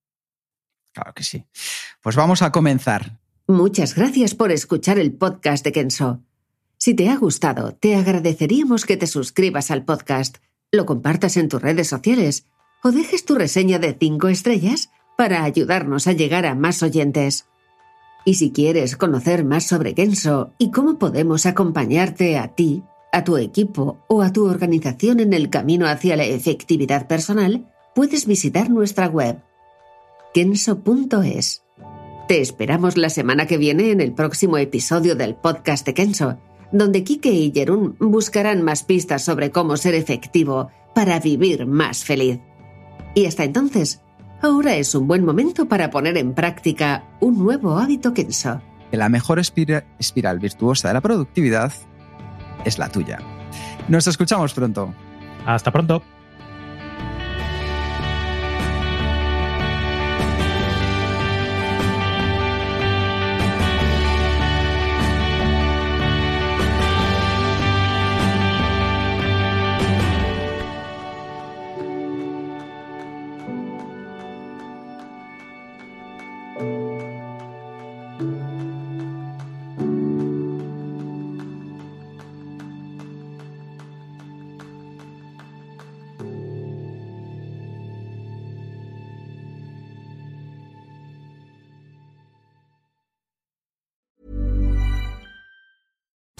Claro 0.92 1.12
que 1.14 1.22
sí. 1.22 1.44
Pues 2.02 2.16
vamos 2.16 2.40
a 2.40 2.50
comenzar. 2.50 3.20
Muchas 3.46 3.94
gracias 3.94 4.34
por 4.34 4.50
escuchar 4.50 4.98
el 4.98 5.12
podcast 5.12 5.62
de 5.62 5.72
Kenso. 5.72 6.22
Si 6.78 6.94
te 6.94 7.10
ha 7.10 7.16
gustado, 7.16 7.74
te 7.74 7.94
agradeceríamos 7.96 8.86
que 8.86 8.96
te 8.96 9.06
suscribas 9.06 9.70
al 9.70 9.84
podcast, 9.84 10.38
lo 10.72 10.86
compartas 10.86 11.36
en 11.36 11.48
tus 11.48 11.60
redes 11.60 11.88
sociales 11.88 12.46
o 12.82 12.90
dejes 12.90 13.26
tu 13.26 13.34
reseña 13.34 13.78
de 13.78 13.94
5 13.98 14.28
estrellas 14.28 14.90
para 15.18 15.44
ayudarnos 15.44 16.06
a 16.06 16.12
llegar 16.12 16.46
a 16.46 16.54
más 16.54 16.82
oyentes. 16.82 17.46
Y 18.24 18.34
si 18.34 18.52
quieres 18.52 18.96
conocer 18.96 19.44
más 19.44 19.66
sobre 19.66 19.94
Kenso 19.94 20.54
y 20.58 20.70
cómo 20.70 20.98
podemos 20.98 21.44
acompañarte 21.44 22.38
a 22.38 22.54
ti 22.54 22.82
a 23.16 23.24
tu 23.24 23.38
equipo 23.38 24.04
o 24.08 24.20
a 24.20 24.30
tu 24.30 24.46
organización 24.46 25.20
en 25.20 25.32
el 25.32 25.48
camino 25.48 25.86
hacia 25.86 26.16
la 26.16 26.24
efectividad 26.24 27.06
personal, 27.08 27.66
puedes 27.94 28.26
visitar 28.26 28.68
nuestra 28.68 29.06
web 29.06 29.38
kenso.es. 30.34 31.62
Te 32.28 32.42
esperamos 32.42 32.98
la 32.98 33.08
semana 33.08 33.46
que 33.46 33.56
viene 33.56 33.90
en 33.90 34.02
el 34.02 34.12
próximo 34.12 34.58
episodio 34.58 35.16
del 35.16 35.34
podcast 35.34 35.86
de 35.86 35.94
Kenso, 35.94 36.38
donde 36.72 37.04
Kike 37.04 37.30
y 37.30 37.52
Jerún 37.52 37.96
buscarán 37.98 38.60
más 38.60 38.84
pistas 38.84 39.24
sobre 39.24 39.50
cómo 39.50 39.78
ser 39.78 39.94
efectivo 39.94 40.68
para 40.94 41.18
vivir 41.18 41.64
más 41.64 42.04
feliz. 42.04 42.38
Y 43.14 43.24
hasta 43.24 43.44
entonces, 43.44 44.02
ahora 44.42 44.76
es 44.76 44.94
un 44.94 45.08
buen 45.08 45.24
momento 45.24 45.66
para 45.66 45.88
poner 45.88 46.18
en 46.18 46.34
práctica 46.34 47.08
un 47.20 47.38
nuevo 47.38 47.78
hábito 47.78 48.12
Kenso. 48.12 48.60
La 48.92 49.08
mejor 49.08 49.38
espiral 49.38 50.38
virtuosa 50.38 50.88
de 50.88 50.94
la 50.94 51.00
productividad 51.00 51.72
es 52.64 52.78
la 52.78 52.88
tuya. 52.88 53.18
Nos 53.88 54.06
escuchamos 54.06 54.52
pronto. 54.52 54.94
Hasta 55.44 55.70
pronto. 55.70 56.02